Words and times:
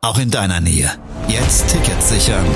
auch 0.00 0.18
in 0.18 0.30
deiner 0.30 0.60
Nähe. 0.60 0.90
Jetzt 1.26 1.68
Tickets 1.68 2.10
sichern. 2.10 2.46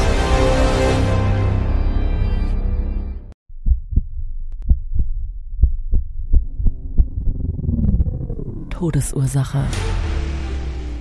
Todesursache. 8.70 9.64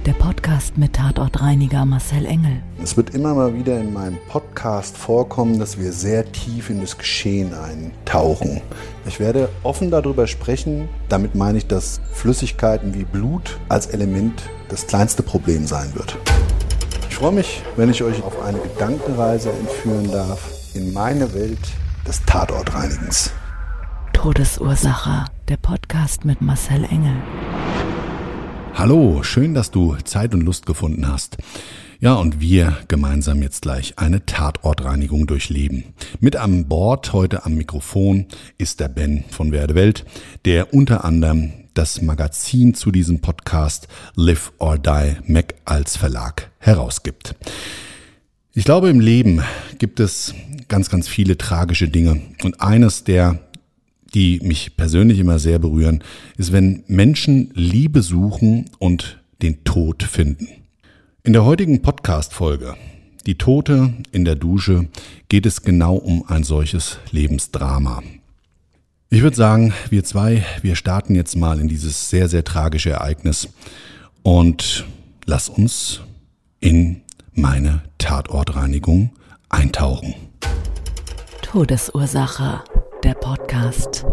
Der 0.07 0.13
Podcast 0.13 0.80
mit 0.80 0.93
Tatortreiniger 0.93 1.85
Marcel 1.85 2.25
Engel. 2.25 2.63
Es 2.81 2.97
wird 2.97 3.11
immer 3.11 3.35
mal 3.35 3.53
wieder 3.53 3.80
in 3.80 3.94
meinem 3.94 4.17
Podcast 4.30 4.97
vorkommen, 4.97 5.59
dass 5.59 5.77
wir 5.77 5.91
sehr 5.91 6.31
tief 6.31 6.71
in 6.71 6.81
das 6.81 6.97
Geschehen 6.97 7.53
eintauchen. 7.53 8.61
Ich 9.05 9.19
werde 9.19 9.49
offen 9.61 9.91
darüber 9.91 10.25
sprechen. 10.25 10.89
Damit 11.08 11.35
meine 11.35 11.59
ich, 11.59 11.67
dass 11.67 12.02
Flüssigkeiten 12.13 12.95
wie 12.95 13.03
Blut 13.03 13.59
als 13.69 13.85
Element 13.85 14.41
das 14.71 14.88
kleinste 14.88 15.21
Problem 15.21 15.67
sein 15.67 15.93
wird. 15.95 16.17
Ich 17.09 17.16
freue 17.16 17.34
mich, 17.34 17.61
wenn 17.75 17.91
ich 17.91 18.02
euch 18.03 18.23
auf 18.23 18.41
eine 18.41 18.57
Gedankenreise 18.57 19.52
entführen 19.52 20.09
darf 20.09 20.49
in 20.73 20.94
meine 20.94 21.33
Welt 21.33 21.59
des 22.08 22.23
Tatortreinigens. 22.25 23.31
Todesursache. 24.14 25.25
Der 25.49 25.58
Podcast 25.58 26.23
mit 26.23 26.42
Marcel 26.42 26.86
Engel. 26.86 27.16
Hallo, 28.73 29.22
schön, 29.23 29.53
dass 29.53 29.72
du 29.72 29.97
Zeit 30.05 30.33
und 30.33 30.42
Lust 30.42 30.66
gefunden 30.66 31.05
hast. 31.05 31.38
Ja, 31.99 32.14
und 32.14 32.39
wir 32.39 32.77
gemeinsam 32.88 33.42
jetzt 33.42 33.64
gleich 33.64 33.99
eine 33.99 34.25
Tatortreinigung 34.25 35.27
durchleben. 35.27 35.94
Mit 36.22 36.38
an 36.38 36.69
Bord 36.69 37.11
heute 37.11 37.45
am 37.45 37.55
Mikrofon 37.55 38.27
ist 38.58 38.80
der 38.80 38.88
Ben 38.88 39.25
von 39.30 39.52
Werde 39.52 39.75
Welt, 39.75 40.05
der 40.45 40.73
unter 40.73 41.03
anderem 41.03 41.61
das 41.73 42.02
Magazin 42.02 42.73
zu 42.73 42.91
diesem 42.91 43.22
Podcast 43.22 43.88
Live 44.16 44.53
or 44.58 44.77
Die 44.77 45.17
Mac 45.25 45.55
als 45.66 45.97
Verlag 45.97 46.52
herausgibt. 46.59 47.36
Ich 48.53 48.66
glaube, 48.66 48.89
im 48.89 49.00
Leben 49.00 49.41
gibt 49.77 49.99
es 49.99 50.33
ganz, 50.67 50.89
ganz 50.89 51.08
viele 51.08 51.38
tragische 51.38 51.88
Dinge. 51.88 52.22
Und 52.44 52.61
eines 52.61 53.03
der 53.03 53.39
die 54.14 54.39
mich 54.44 54.75
persönlich 54.75 55.19
immer 55.19 55.39
sehr 55.39 55.59
berühren, 55.59 56.03
ist, 56.38 56.52
wenn 56.52 56.83
Menschen 56.88 57.52
Liebe 57.53 58.02
suchen 58.02 58.69
und 58.80 59.22
den 59.42 59.64
Tod 59.64 60.03
finden. 60.03 60.47
In 61.23 61.33
der 61.33 61.45
heutigen 61.45 61.81
Podcast-Folge, 61.81 62.75
Die 63.25 63.38
Tote 63.38 63.94
in 64.11 64.25
der 64.25 64.36
Dusche, 64.36 64.89
geht 65.30 65.45
es 65.45 65.61
genau 65.61 65.95
um 65.95 66.27
ein 66.27 66.44
solches 66.44 66.97
Lebensdrama. 67.11 68.02
Ich 69.14 69.23
würde 69.23 69.36
sagen, 69.36 69.73
wir 69.90 70.06
zwei, 70.06 70.45
wir 70.62 70.78
starten 70.78 71.16
jetzt 71.16 71.36
mal 71.36 71.59
in 71.59 71.67
dieses 71.67 72.09
sehr, 72.09 72.30
sehr 72.30 72.45
tragische 72.45 72.92
Ereignis 72.92 73.50
und 74.23 74.86
lass 75.26 75.50
uns 75.50 76.00
in 76.62 77.02
meine 77.34 77.82
Tatortreinigung 77.98 79.12
eintauchen. 79.50 80.16
Todesursache 81.42 82.64
der 83.04 83.14
Podcast. 83.16 84.06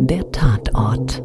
Der 0.00 0.32
Tatort. 0.32 1.22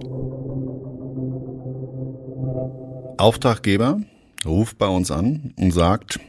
Auftraggeber 3.17 4.01
ruft 4.45 4.77
bei 4.77 4.87
uns 4.87 5.09
an 5.09 5.53
und 5.55 5.71
sagt, 5.71 6.19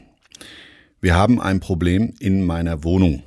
wir 1.00 1.16
haben 1.16 1.40
ein 1.40 1.58
Problem 1.58 2.14
in 2.20 2.46
meiner 2.46 2.84
Wohnung. 2.84 3.24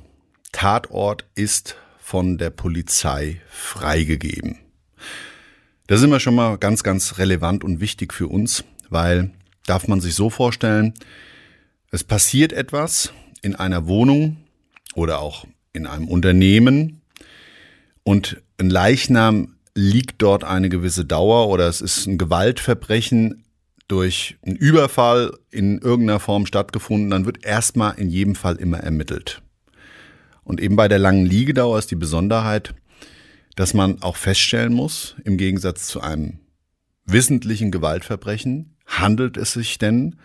Tatort 0.52 1.26
ist 1.34 1.76
von 1.98 2.38
der 2.38 2.50
Polizei 2.50 3.40
freigegeben. 3.48 4.58
Das 5.86 6.00
ist 6.00 6.04
immer 6.04 6.20
schon 6.20 6.34
mal 6.34 6.58
ganz, 6.58 6.82
ganz 6.82 7.18
relevant 7.18 7.64
und 7.64 7.80
wichtig 7.80 8.12
für 8.12 8.28
uns, 8.28 8.64
weil 8.90 9.30
darf 9.66 9.88
man 9.88 10.00
sich 10.00 10.14
so 10.14 10.30
vorstellen, 10.30 10.94
es 11.90 12.04
passiert 12.04 12.52
etwas 12.52 13.12
in 13.42 13.54
einer 13.54 13.86
Wohnung, 13.86 14.36
oder 14.98 15.20
auch 15.20 15.46
in 15.72 15.86
einem 15.86 16.08
Unternehmen 16.08 17.00
und 18.02 18.42
ein 18.58 18.68
Leichnam 18.68 19.54
liegt 19.74 20.20
dort 20.22 20.44
eine 20.44 20.68
gewisse 20.68 21.04
Dauer 21.04 21.48
oder 21.48 21.68
es 21.68 21.80
ist 21.80 22.06
ein 22.06 22.18
Gewaltverbrechen 22.18 23.44
durch 23.86 24.36
einen 24.44 24.56
Überfall 24.56 25.38
in 25.50 25.78
irgendeiner 25.78 26.20
Form 26.20 26.46
stattgefunden, 26.46 27.10
dann 27.10 27.26
wird 27.26 27.44
erstmal 27.44 27.94
in 27.98 28.10
jedem 28.10 28.34
Fall 28.34 28.56
immer 28.56 28.78
ermittelt. 28.78 29.40
Und 30.48 30.62
eben 30.62 30.76
bei 30.76 30.88
der 30.88 30.98
langen 30.98 31.26
Liegedauer 31.26 31.78
ist 31.78 31.90
die 31.90 31.94
Besonderheit, 31.94 32.74
dass 33.54 33.74
man 33.74 34.02
auch 34.02 34.16
feststellen 34.16 34.72
muss, 34.72 35.14
im 35.24 35.36
Gegensatz 35.36 35.88
zu 35.88 36.00
einem 36.00 36.38
wissentlichen 37.04 37.70
Gewaltverbrechen, 37.70 38.74
handelt 38.86 39.36
es 39.36 39.52
sich 39.52 39.76
denn 39.76 40.16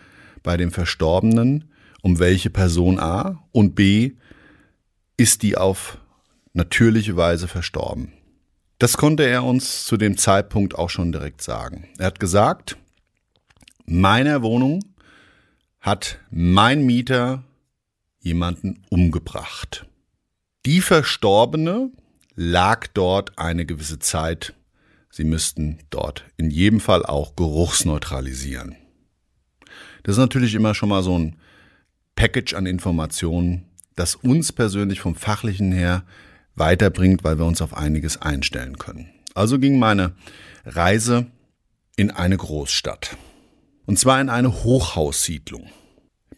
bei 0.42 0.56
dem 0.56 0.72
Verstorbenen 0.72 1.70
um 2.00 2.18
welche 2.20 2.48
Person 2.48 2.98
A 2.98 3.44
und 3.52 3.74
B 3.74 4.12
ist 5.18 5.42
die 5.42 5.58
auf 5.58 5.98
natürliche 6.54 7.16
Weise 7.16 7.46
verstorben. 7.46 8.14
Das 8.78 8.96
konnte 8.96 9.24
er 9.24 9.44
uns 9.44 9.84
zu 9.84 9.98
dem 9.98 10.16
Zeitpunkt 10.16 10.74
auch 10.74 10.88
schon 10.88 11.12
direkt 11.12 11.42
sagen. 11.42 11.86
Er 11.98 12.06
hat 12.06 12.18
gesagt, 12.18 12.78
meiner 13.84 14.40
Wohnung 14.40 14.82
hat 15.80 16.18
mein 16.30 16.86
Mieter 16.86 17.44
jemanden 18.20 18.82
umgebracht. 18.88 19.86
Die 20.66 20.80
Verstorbene 20.80 21.90
lag 22.36 22.86
dort 22.94 23.38
eine 23.38 23.66
gewisse 23.66 23.98
Zeit. 23.98 24.54
Sie 25.10 25.24
müssten 25.24 25.78
dort 25.90 26.24
in 26.38 26.50
jedem 26.50 26.80
Fall 26.80 27.04
auch 27.04 27.36
geruchsneutralisieren. 27.36 28.74
Das 30.04 30.14
ist 30.14 30.20
natürlich 30.20 30.54
immer 30.54 30.74
schon 30.74 30.88
mal 30.88 31.02
so 31.02 31.18
ein 31.18 31.36
Package 32.16 32.54
an 32.54 32.64
Informationen, 32.64 33.66
das 33.94 34.14
uns 34.14 34.52
persönlich 34.52 35.00
vom 35.00 35.14
fachlichen 35.14 35.70
her 35.70 36.04
weiterbringt, 36.54 37.24
weil 37.24 37.38
wir 37.38 37.44
uns 37.44 37.60
auf 37.60 37.76
einiges 37.76 38.22
einstellen 38.22 38.78
können. 38.78 39.10
Also 39.34 39.58
ging 39.58 39.78
meine 39.78 40.14
Reise 40.64 41.26
in 41.96 42.10
eine 42.10 42.38
Großstadt. 42.38 43.18
Und 43.84 43.98
zwar 43.98 44.18
in 44.18 44.30
eine 44.30 44.64
Hochhaussiedlung. 44.64 45.68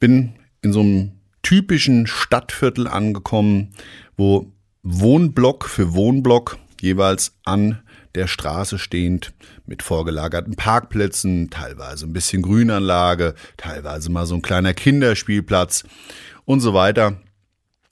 Bin 0.01 0.35
in 0.63 0.73
so 0.73 0.81
einem 0.81 1.16
typischen 1.47 2.09
Stadtviertel 2.09 2.89
angekommen, 2.89 3.73
wo 4.17 4.51
Wohnblock 4.83 5.69
für 5.69 5.95
Wohnblock 5.95 6.59
jeweils 6.81 7.37
an 7.45 7.81
der 8.17 8.27
Straße 8.27 8.81
stehend 8.81 9.33
mit 9.65 9.85
vorgelagerten 9.85 10.57
Parkplätzen, 10.57 11.49
teilweise 11.49 12.05
ein 12.05 12.13
bisschen 12.13 12.43
Grünanlage, 12.43 13.37
teilweise 13.59 14.11
mal 14.11 14.27
so 14.27 14.35
ein 14.35 14.43
kleiner 14.43 14.75
Kinderspielplatz 14.75 15.85
und 16.47 16.59
so 16.59 16.75
weiter. 16.75 17.21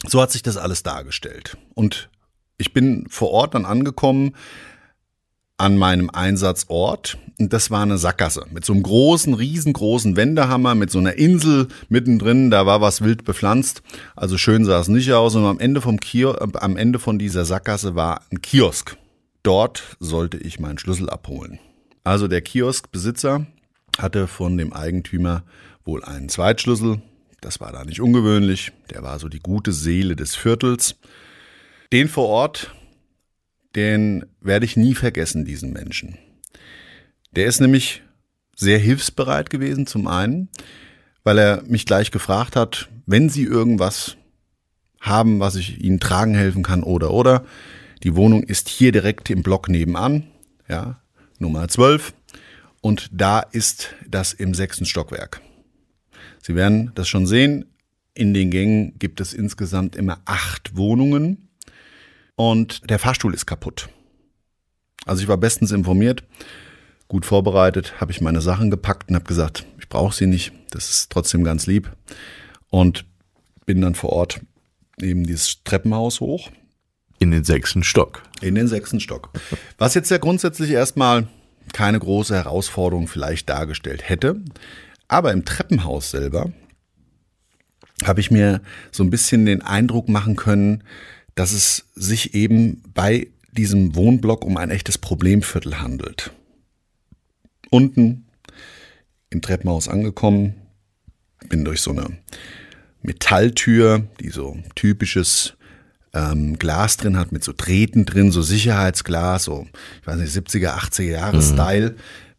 So 0.05 0.21
hat 0.21 0.33
sich 0.33 0.43
das 0.43 0.57
alles 0.57 0.83
dargestellt. 0.83 1.57
Und 1.75 2.11
ich 2.59 2.73
bin 2.73 3.07
vor 3.09 3.31
Ort 3.31 3.55
dann 3.55 3.67
angekommen 3.67 4.35
an 5.57 5.77
meinem 5.77 6.11
Einsatzort 6.11 7.19
und 7.39 7.53
das 7.53 7.71
war 7.71 7.83
eine 7.83 7.99
Sackgasse 7.99 8.47
mit 8.51 8.65
so 8.65 8.73
einem 8.73 8.83
großen, 8.83 9.35
riesengroßen 9.35 10.17
Wendehammer, 10.17 10.75
mit 10.75 10.91
so 10.91 10.99
einer 10.99 11.15
Insel 11.15 11.69
mittendrin, 11.89 12.51
da 12.51 12.67
war 12.67 12.81
was 12.81 13.03
wild 13.03 13.25
bepflanzt, 13.25 13.83
also 14.17 14.39
schön 14.39 14.65
sah 14.65 14.81
es 14.81 14.89
nicht 14.89 15.13
aus 15.13 15.35
und 15.35 15.45
am 15.45 15.59
Ende 15.59 15.81
vom 15.81 15.99
Kio 15.99 16.33
am 16.33 16.77
Ende 16.77 16.99
von 16.99 17.19
dieser 17.19 17.45
Sackgasse 17.45 17.95
war 17.95 18.23
ein 18.31 18.43
Kiosk. 18.43 18.97
Dort 19.43 19.97
sollte 20.01 20.39
ich 20.39 20.59
meinen 20.59 20.79
Schlüssel 20.79 21.11
abholen. 21.11 21.59
Also 22.03 22.29
der 22.29 22.41
Kioskbesitzer 22.41 23.47
hatte 23.99 24.27
von 24.27 24.57
dem 24.57 24.73
Eigentümer 24.73 25.43
wohl 25.85 26.03
einen 26.03 26.29
Zweitschlüssel, 26.29 27.03
das 27.45 27.61
war 27.61 27.73
da 27.73 27.85
nicht 27.85 28.01
ungewöhnlich. 28.01 28.73
Der 28.91 29.03
war 29.03 29.19
so 29.19 29.29
die 29.29 29.41
gute 29.41 29.73
Seele 29.73 30.17
des 30.17 30.35
Viertels. 30.35 30.97
Den 31.93 32.09
vor 32.09 32.27
Ort, 32.29 32.75
den 33.75 34.27
werde 34.41 34.67
ich 34.67 34.77
nie 34.77 34.95
vergessen, 34.95 35.45
diesen 35.45 35.73
Menschen. 35.73 36.19
Der 37.33 37.47
ist 37.47 37.61
nämlich 37.61 38.03
sehr 38.57 38.79
hilfsbereit 38.79 39.51
gewesen, 39.51 39.87
zum 39.87 40.07
einen, 40.07 40.49
weil 41.25 41.39
er 41.39 41.63
mich 41.65 41.87
gleich 41.87 42.11
gefragt 42.11 42.57
hat, 42.57 42.89
wenn 43.07 43.29
Sie 43.29 43.45
irgendwas 43.45 44.17
haben, 45.01 45.41
was 45.41 45.57
ich 45.57 45.83
Ihnen 45.83 46.01
tragen 46.01 46.35
helfen 46.35 46.63
kann 46.63 46.83
oder 46.83 47.11
oder. 47.11 47.45
Die 48.03 48.15
Wohnung 48.17 48.43
ist 48.43 48.69
hier 48.69 48.93
direkt 48.93 49.31
im 49.31 49.43
Block 49.43 49.69
nebenan, 49.69 50.25
ja, 50.69 51.01
Nummer 51.39 51.69
12. 51.69 52.15
und 52.81 53.09
da 53.13 53.41
ist 53.41 53.95
das 54.09 54.33
im 54.33 54.55
sechsten 54.55 54.87
Stockwerk. 54.87 55.41
Sie 56.43 56.55
werden 56.55 56.93
das 56.95 57.09
schon 57.09 57.27
sehen. 57.27 57.65
In 58.15 58.35
den 58.35 58.51
Gängen 58.51 58.99
gibt 58.99 59.21
es 59.21 59.33
insgesamt 59.33 59.97
immer 59.97 60.21
acht 60.27 60.77
Wohnungen 60.77 61.49
und 62.37 62.89
der 62.91 62.99
Fahrstuhl 62.99 63.35
ist 63.35 63.47
kaputt. 63.47 63.89
Also 65.07 65.23
ich 65.23 65.29
war 65.29 65.37
bestens 65.37 65.71
informiert, 65.71 66.25
gut 67.09 67.27
vorbereitet, 67.27 68.01
habe 68.01 68.13
ich 68.13 68.21
meine 68.21 68.41
Sachen 68.41 68.71
gepackt 68.71 69.09
und 69.09 69.15
habe 69.15 69.27
gesagt, 69.27 69.67
ich 69.79 69.89
brauche 69.89 70.15
sie 70.15 70.27
nicht, 70.27 70.53
das 70.71 70.89
ist 70.91 71.11
trotzdem 71.11 71.45
ganz 71.45 71.67
lieb 71.67 71.91
und 72.71 73.05
bin 73.67 73.81
dann 73.81 73.95
vor 73.95 74.11
Ort 74.11 74.41
eben 75.01 75.25
dieses 75.25 75.63
Treppenhaus 75.65 76.21
hoch. 76.21 76.51
In 77.19 77.31
den 77.31 77.45
sechsten 77.45 77.85
Stock. 77.85 78.23
In 78.41 78.55
den 78.55 78.69
sechsten 78.69 79.01
Stock. 79.01 79.31
Was 79.79 79.95
jetzt 79.95 80.11
ja 80.11 80.19
grundsätzlich 80.19 80.71
erstmal 80.71 81.29
keine 81.73 81.99
große 81.99 82.35
Herausforderung 82.35 83.09
vielleicht 83.09 83.49
dargestellt 83.49 84.09
hätte. 84.09 84.41
Aber 85.09 85.33
im 85.33 85.45
Treppenhaus 85.45 86.11
selber 86.11 86.53
habe 88.05 88.21
ich 88.21 88.31
mir 88.31 88.61
so 88.91 89.03
ein 89.03 89.11
bisschen 89.11 89.47
den 89.47 89.63
Eindruck 89.63 90.09
machen 90.09 90.37
können, 90.37 90.83
dass 91.35 91.53
es 91.53 91.87
sich 91.95 92.35
eben 92.35 92.83
bei 92.95 93.29
diesem 93.53 93.95
Wohnblock 93.95 94.45
um 94.45 94.57
ein 94.57 94.71
echtes 94.71 94.99
Problemviertel 94.99 95.81
handelt. 95.81 96.33
Unten 97.71 98.27
im 99.31 99.43
Treppenhaus 99.43 99.89
angekommen, 99.89 100.55
bin 101.49 101.65
durch 101.65 101.81
so 101.81 101.91
eine 101.91 102.19
Metalltür, 103.03 104.07
die 104.21 104.31
so 104.31 104.57
typisches 104.75 105.55
ähm, 106.15 106.59
Glas 106.59 106.97
drin 106.97 107.19
hat, 107.19 107.33
mit 107.33 107.45
so 107.45 107.53
Drähten 107.57 108.07
drin, 108.07 108.31
so 108.31 108.43
Sicherheitsglas, 108.43 109.45
so, 109.45 109.67
ich 110.01 110.07
weiß 110.07 110.17
nicht, 110.17 110.35
70er, 110.35 110.79
80er 110.79 111.03
Jahre 111.03 111.37
mhm. 111.37 111.43
Style, 111.43 111.97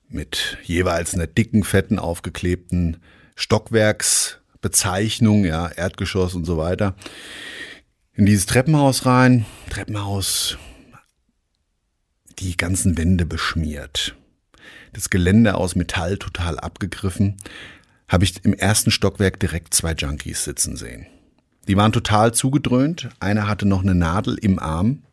mit 0.09 0.57
jeweils 0.63 1.13
einer 1.13 1.27
dicken, 1.27 1.63
fetten, 1.63 1.99
aufgeklebten 1.99 2.97
Stockwerksbezeichnung, 3.35 5.45
ja, 5.45 5.67
Erdgeschoss 5.67 6.33
und 6.35 6.45
so 6.45 6.57
weiter. 6.57 6.95
In 8.17 8.25
dieses 8.25 8.45
Treppenhaus 8.45 9.05
rein, 9.05 9.45
Treppenhaus, 9.69 10.57
die 12.39 12.55
ganzen 12.55 12.97
Wände 12.97 13.25
beschmiert. 13.25 14.15
Das 14.93 15.09
Gelände 15.09 15.55
aus 15.55 15.75
Metall 15.75 16.17
total 16.17 16.57
abgegriffen 16.57 17.35
habe 18.07 18.23
ich 18.23 18.45
im 18.45 18.53
ersten 18.53 18.89
Stockwerk 18.89 19.37
direkt 19.41 19.73
zwei 19.73 19.91
Junkies 19.91 20.45
sitzen 20.45 20.77
sehen. 20.77 21.07
Die 21.67 21.75
waren 21.75 21.91
total 21.91 22.33
zugedröhnt. 22.33 23.09
Einer 23.19 23.49
hatte 23.49 23.67
noch 23.67 23.83
eine 23.83 23.95
Nadel 23.95 24.37
im 24.41 24.59
Arm. 24.59 25.03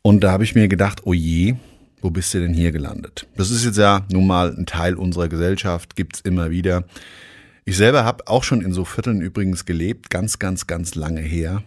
Und 0.00 0.24
da 0.24 0.32
habe 0.32 0.44
ich 0.44 0.54
mir 0.54 0.68
gedacht, 0.68 1.02
oh 1.04 1.12
je, 1.12 1.56
wo 2.00 2.08
bist 2.08 2.32
du 2.32 2.40
denn 2.40 2.54
hier 2.54 2.72
gelandet? 2.72 3.26
Das 3.36 3.50
ist 3.50 3.66
jetzt 3.66 3.76
ja 3.76 4.06
nun 4.10 4.26
mal 4.26 4.56
ein 4.56 4.64
Teil 4.64 4.94
unserer 4.94 5.28
Gesellschaft, 5.28 5.96
gibt's 5.96 6.20
immer 6.20 6.50
wieder. 6.50 6.84
Ich 7.64 7.76
selber 7.76 8.04
habe 8.04 8.26
auch 8.26 8.44
schon 8.44 8.60
in 8.60 8.72
so 8.72 8.84
Vierteln 8.84 9.20
übrigens 9.20 9.64
gelebt, 9.64 10.10
ganz, 10.10 10.38
ganz, 10.38 10.66
ganz 10.66 10.94
lange 10.94 11.20
her. 11.20 11.62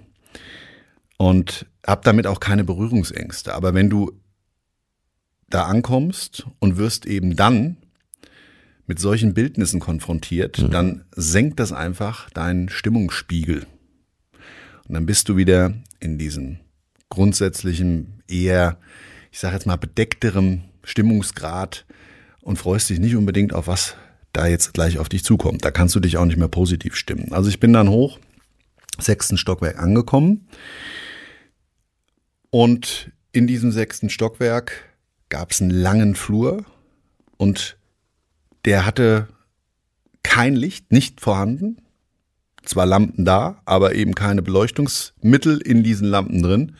Und 1.18 1.66
habe 1.88 2.02
damit 2.04 2.28
auch 2.28 2.42
keine 2.42 2.66
Berührungsängste. 2.66 3.54
Aber 3.54 3.74
wenn 3.74 3.90
du 3.90 4.12
da 5.50 5.64
ankommst 5.64 6.46
und 6.60 6.78
wirst 6.78 7.06
eben 7.06 7.36
dann 7.36 7.78
mit 8.88 9.00
solchen 9.00 9.34
Bildnissen 9.34 9.80
konfrontiert, 9.80 10.60
mhm. 10.60 10.72
dann 10.72 11.06
senkt 11.16 11.60
das 11.60 11.72
einfach 11.72 12.30
deinen 12.32 12.70
Stimmungsspiegel. 12.70 13.66
Und 14.88 14.94
dann 14.94 15.06
bist 15.06 15.30
du 15.30 15.38
wieder 15.38 15.74
in 16.00 16.18
diesem 16.18 16.60
grundsätzlichen, 17.10 18.22
eher, 18.28 18.78
ich 19.32 19.40
sage 19.40 19.56
jetzt 19.56 19.66
mal, 19.66 19.78
bedeckterem 19.78 20.64
Stimmungsgrad 20.84 21.86
und 22.42 22.58
freust 22.58 22.90
dich 22.90 23.00
nicht 23.00 23.16
unbedingt 23.16 23.54
auf 23.54 23.68
was 23.68 23.96
da 24.36 24.48
jetzt 24.48 24.74
gleich 24.74 25.00
auf 25.00 25.10
dich 25.10 25.24
zukommt. 25.24 25.64
Da 25.66 25.72
kannst 25.72 25.96
du 25.96 26.00
dich 26.00 26.18
auch 26.18 26.26
nicht 26.26 26.38
mehr 26.38 26.48
positiv 26.48 26.96
stimmen. 26.96 27.32
Also 27.32 27.50
ich 27.50 27.60
bin 27.60 27.74
dann 27.74 27.90
hoch, 27.90 28.20
sechsten 29.00 29.38
Stockwerk 29.38 29.80
angekommen. 29.80 30.48
Und 32.50 33.12
in 33.32 33.48
diesem 33.48 33.72
sechsten 33.72 34.10
Stockwerk 34.10 34.94
gab 35.30 35.52
es 35.52 35.62
einen 35.62 35.72
langen 35.72 36.16
Flur 36.16 36.66
und 37.38 37.78
der 38.66 38.86
hatte 38.86 39.28
kein 40.24 40.56
Licht, 40.56 40.92
nicht 40.92 41.22
vorhanden. 41.22 41.82
Zwar 42.64 42.86
Lampen 42.86 43.26
da, 43.26 43.62
aber 43.66 43.94
eben 43.94 44.16
keine 44.16 44.42
Beleuchtungsmittel 44.42 45.62
in 45.62 45.84
diesen 45.84 46.08
Lampen 46.08 46.42
drin. 46.42 46.76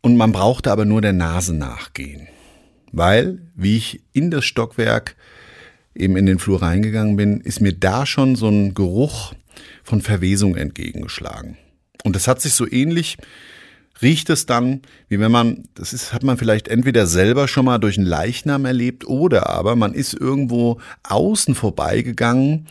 Und 0.00 0.16
man 0.16 0.30
brauchte 0.30 0.70
aber 0.70 0.84
nur 0.84 1.00
der 1.00 1.12
Nase 1.12 1.54
nachgehen. 1.54 2.28
Weil, 2.92 3.50
wie 3.54 3.76
ich 3.76 4.04
in 4.12 4.30
das 4.30 4.44
Stockwerk 4.44 5.16
eben 5.94 6.16
in 6.16 6.26
den 6.26 6.38
Flur 6.38 6.62
reingegangen 6.62 7.16
bin, 7.16 7.40
ist 7.40 7.60
mir 7.60 7.72
da 7.72 8.06
schon 8.06 8.36
so 8.36 8.48
ein 8.48 8.74
Geruch 8.74 9.34
von 9.82 10.00
Verwesung 10.00 10.56
entgegengeschlagen. 10.56 11.56
Und 12.04 12.14
das 12.14 12.28
hat 12.28 12.40
sich 12.40 12.52
so 12.52 12.70
ähnlich 12.70 13.18
riecht 14.02 14.30
es 14.30 14.46
dann, 14.46 14.82
wie 15.08 15.20
wenn 15.20 15.32
man, 15.32 15.64
das 15.74 15.92
ist, 15.92 16.12
hat 16.12 16.22
man 16.22 16.38
vielleicht 16.38 16.68
entweder 16.68 17.06
selber 17.06 17.48
schon 17.48 17.64
mal 17.64 17.78
durch 17.78 17.98
einen 17.98 18.06
Leichnam 18.06 18.64
erlebt 18.64 19.06
oder 19.06 19.48
aber 19.48 19.76
man 19.76 19.94
ist 19.94 20.14
irgendwo 20.14 20.80
außen 21.02 21.54
vorbeigegangen 21.54 22.68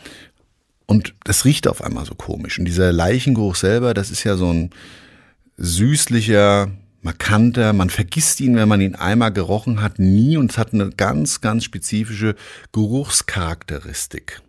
und 0.86 1.14
das 1.24 1.44
riecht 1.44 1.68
auf 1.68 1.84
einmal 1.84 2.06
so 2.06 2.14
komisch. 2.14 2.58
Und 2.58 2.64
dieser 2.64 2.92
Leichengeruch 2.92 3.56
selber, 3.56 3.92
das 3.92 4.10
ist 4.10 4.24
ja 4.24 4.36
so 4.36 4.50
ein 4.50 4.70
süßlicher, 5.58 6.70
markanter, 7.08 7.72
man 7.72 7.88
vergisst 7.88 8.38
ihn, 8.38 8.54
wenn 8.54 8.68
man 8.68 8.82
ihn 8.82 8.94
einmal 8.94 9.32
gerochen 9.32 9.80
hat, 9.80 9.98
nie 9.98 10.36
und 10.36 10.50
es 10.50 10.58
hat 10.58 10.74
eine 10.74 10.90
ganz, 10.90 11.40
ganz 11.40 11.64
spezifische 11.64 12.34
Geruchscharakteristik. 12.72 14.42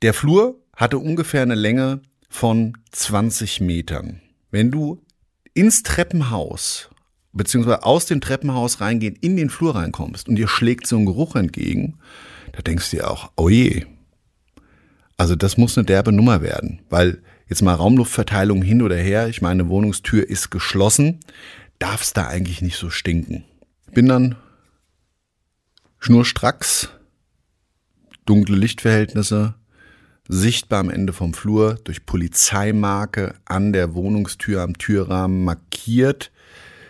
Der 0.00 0.14
Flur 0.14 0.58
hatte 0.74 0.96
ungefähr 0.96 1.42
eine 1.42 1.54
Länge 1.54 2.00
von 2.30 2.78
20 2.92 3.60
Metern. 3.60 4.22
Wenn 4.50 4.70
du 4.70 5.02
ins 5.52 5.82
Treppenhaus 5.82 6.88
beziehungsweise 7.34 7.84
aus 7.84 8.06
dem 8.06 8.22
Treppenhaus 8.22 8.80
reingehen, 8.80 9.16
in 9.20 9.36
den 9.36 9.50
Flur 9.50 9.74
reinkommst 9.74 10.30
und 10.30 10.36
dir 10.36 10.48
schlägt 10.48 10.86
so 10.86 10.96
ein 10.96 11.04
Geruch 11.04 11.36
entgegen, 11.36 11.98
da 12.52 12.62
denkst 12.62 12.90
du 12.90 12.96
dir 12.96 13.10
auch, 13.10 13.32
oh 13.36 13.50
je. 13.50 13.84
Also 15.18 15.36
das 15.36 15.58
muss 15.58 15.76
eine 15.76 15.84
derbe 15.84 16.10
Nummer 16.10 16.40
werden, 16.40 16.80
weil 16.88 17.22
jetzt 17.50 17.60
mal 17.60 17.74
Raumluftverteilung 17.74 18.62
hin 18.62 18.80
oder 18.80 18.96
her, 18.96 19.28
ich 19.28 19.42
meine, 19.42 19.68
Wohnungstür 19.68 20.26
ist 20.26 20.50
geschlossen, 20.50 21.20
darf 21.82 22.02
es 22.02 22.12
da 22.12 22.28
eigentlich 22.28 22.62
nicht 22.62 22.76
so 22.76 22.90
stinken. 22.90 23.44
Bin 23.90 24.06
dann 24.06 24.36
schnurstracks, 25.98 26.90
dunkle 28.24 28.56
Lichtverhältnisse, 28.56 29.54
sichtbar 30.28 30.78
am 30.78 30.90
Ende 30.90 31.12
vom 31.12 31.34
Flur, 31.34 31.74
durch 31.82 32.06
Polizeimarke 32.06 33.34
an 33.44 33.72
der 33.72 33.94
Wohnungstür 33.94 34.62
am 34.62 34.78
Türrahmen 34.78 35.42
markiert, 35.42 36.30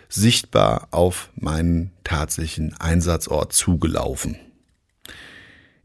sichtbar 0.09 0.89
auf 0.91 1.31
meinen 1.35 1.91
tatsächlichen 2.03 2.75
Einsatzort 2.79 3.51
zugelaufen. 3.51 4.37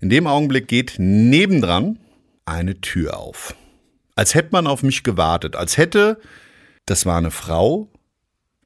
In 0.01 0.11
dem 0.11 0.27
Augenblick 0.27 0.69
geht 0.69 0.97
nebendran 0.99 1.99
eine 2.45 2.83
Tür 2.83 3.17
auf. 3.17 3.55
Als 4.17 4.35
hätte 4.35 4.51
man 4.53 4.67
auf 4.67 4.83
mich 4.83 5.03
gewartet, 5.03 5.57
als 5.57 5.79
hätte, 5.79 6.21
das 6.85 7.07
war 7.07 7.17
eine 7.17 7.31
Frau, 7.31 7.91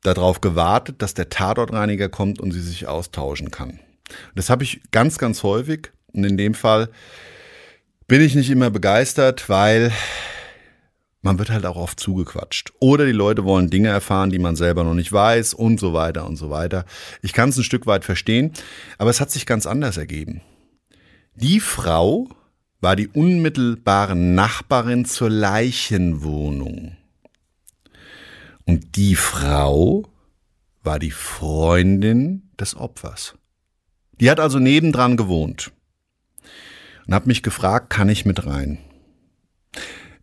darauf 0.03 0.41
gewartet, 0.41 1.01
dass 1.01 1.15
der 1.15 1.29
Tatortreiniger 1.31 2.09
kommt 2.09 2.41
und 2.41 2.53
sie 2.53 2.61
sich 2.61 2.87
austauschen 2.87 3.51
kann. 3.51 3.81
Das 4.35 4.51
habe 4.51 4.65
ich 4.65 4.81
ganz, 4.91 5.19
ganz 5.19 5.43
häufig 5.43 5.93
und 6.13 6.25
in 6.25 6.37
dem 6.37 6.55
Fall 6.55 6.91
bin 8.07 8.21
ich 8.21 8.35
nicht 8.35 8.51
immer 8.51 8.71
begeistert, 8.71 9.49
weil 9.49 9.93
man 11.23 11.39
wird 11.39 11.51
halt 11.51 11.65
auch 11.65 11.77
oft 11.77 12.01
zugequatscht. 12.01 12.73
Oder 12.81 13.07
die 13.07 13.13
Leute 13.13 13.45
wollen 13.45 13.71
Dinge 13.71 13.89
erfahren, 13.89 14.31
die 14.31 14.41
man 14.41 14.57
selber 14.57 14.83
noch 14.85 14.95
nicht 14.95 15.13
weiß 15.13 15.55
und 15.55 15.79
so 15.79 15.95
weiter 15.95 16.27
und 16.27 16.37
so 16.37 16.51
weiter. 16.51 16.85
Ich 17.23 17.33
kann 17.33 17.51
es 17.51 17.57
ein 17.57 17.65
Stück 17.65 17.87
weit 17.87 18.05
verstehen, 18.05 18.53
aber 18.99 19.11
es 19.11 19.21
hat 19.21 19.31
sich 19.31 19.47
ganz 19.47 19.67
anders 19.67 19.97
ergeben. 19.97 20.43
Die 21.35 21.61
Frau 21.61 22.29
war 22.81 22.97
die 22.97 23.09
unmittelbare 23.09 24.17
Nachbarin 24.17 25.05
zur 25.05 25.31
Leichenwohnung. 25.31 26.97
Und 28.65 28.97
die 28.97 29.17
Frau 29.17 30.09
war 30.83 30.99
die 30.99 31.11
Freundin 31.11 32.51
des 32.59 32.77
Opfers. 32.77 33.35
Die 34.21 34.31
hat 34.31 34.41
also 34.41 34.59
nebendran 34.59 35.17
gewohnt 35.17 35.73
und 37.07 37.15
habe 37.15 37.29
mich 37.29 37.43
gefragt, 37.43 37.91
kann 37.91 38.09
ich 38.09 38.25
mit 38.25 38.47
rein? 38.47 38.79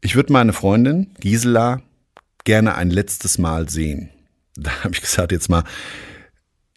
Ich 0.02 0.16
würde 0.16 0.32
meine 0.32 0.54
Freundin 0.54 1.14
Gisela 1.20 1.82
gerne 2.46 2.76
ein 2.76 2.90
letztes 2.90 3.38
Mal 3.38 3.70
sehen. 3.70 4.10
Da 4.62 4.84
habe 4.84 4.94
ich 4.94 5.00
gesagt, 5.00 5.32
jetzt 5.32 5.50
mal, 5.50 5.64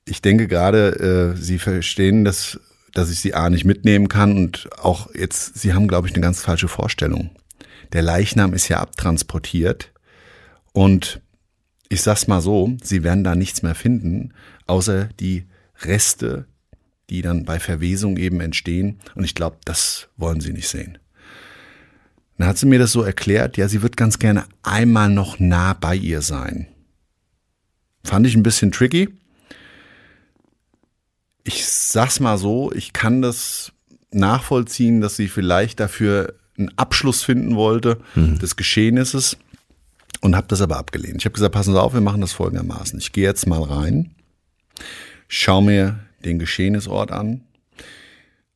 ich 0.05 0.23
denke 0.23 0.47
gerade, 0.47 1.35
äh, 1.35 1.37
Sie 1.37 1.59
verstehen, 1.59 2.25
dass, 2.25 2.61
dass 2.93 3.11
ich 3.11 3.19
Sie 3.19 3.35
A 3.35 3.51
nicht 3.51 3.65
mitnehmen 3.65 4.07
kann 4.07 4.37
und 4.37 4.69
auch 4.79 5.13
jetzt, 5.15 5.59
Sie 5.59 5.73
haben, 5.73 5.89
glaube 5.89 6.07
ich, 6.07 6.15
eine 6.15 6.23
ganz 6.23 6.43
falsche 6.43 6.69
Vorstellung. 6.69 7.31
Der 7.93 8.03
Leichnam 8.03 8.53
ist 8.53 8.69
ja 8.69 8.79
abtransportiert 8.79 9.93
und 10.73 11.22
ich 11.93 12.03
sag's 12.03 12.27
mal 12.27 12.41
so, 12.41 12.77
Sie 12.83 13.03
werden 13.03 13.25
da 13.25 13.35
nichts 13.35 13.63
mehr 13.63 13.75
finden, 13.75 14.33
außer 14.67 15.09
die 15.21 15.45
Reste 15.83 16.47
die 17.13 17.21
dann 17.21 17.45
bei 17.45 17.61
Verwesung 17.61 18.17
eben 18.17 18.41
entstehen. 18.41 18.99
Und 19.15 19.25
ich 19.25 19.35
glaube, 19.35 19.59
das 19.67 20.09
wollen 20.17 20.41
sie 20.41 20.55
nicht 20.55 20.69
sehen. 20.69 20.97
Dann 22.39 22.49
hat 22.49 22.57
sie 22.57 22.65
mir 22.65 22.79
das 22.79 22.93
so 22.93 23.03
erklärt, 23.03 23.59
ja, 23.59 23.69
sie 23.69 23.83
wird 23.83 23.99
ganz 23.99 24.19
gerne 24.19 24.47
einmal 24.63 25.11
noch 25.11 25.39
nah 25.39 25.75
bei 25.75 25.95
ihr 25.95 26.23
sein. 26.23 26.69
Fand 28.03 28.27
ich 28.27 28.35
ein 28.35 28.43
bisschen 28.43 28.73
tricky. 28.73 29.11
Ich 31.45 31.67
sag's 31.67 32.19
mal 32.19 32.39
so, 32.39 32.73
ich 32.73 32.95
kann 32.95 33.21
das 33.21 33.73
nachvollziehen, 34.11 35.03
dass 35.03 35.17
sie 35.17 35.29
vielleicht 35.29 35.81
dafür 35.81 36.35
einen 36.57 36.77
Abschluss 36.79 37.23
finden 37.23 37.57
wollte 37.57 38.01
mhm. 38.15 38.39
des 38.39 38.57
Geschehnisses 38.57 39.37
und 40.23 40.37
habe 40.37 40.47
das 40.47 40.63
aber 40.63 40.79
abgelehnt. 40.79 41.17
Ich 41.19 41.25
habe 41.27 41.35
gesagt, 41.35 41.53
passen 41.53 41.75
Sie 41.75 41.81
auf, 41.81 41.93
wir 41.93 42.01
machen 42.01 42.23
das 42.23 42.33
folgendermaßen. 42.33 42.99
Ich 42.99 43.13
gehe 43.13 43.25
jetzt 43.25 43.47
mal 43.47 43.63
rein, 43.63 44.15
schaue 45.29 45.63
mir 45.63 46.01
den 46.25 46.39
Geschehnisort 46.39 47.11
an, 47.11 47.43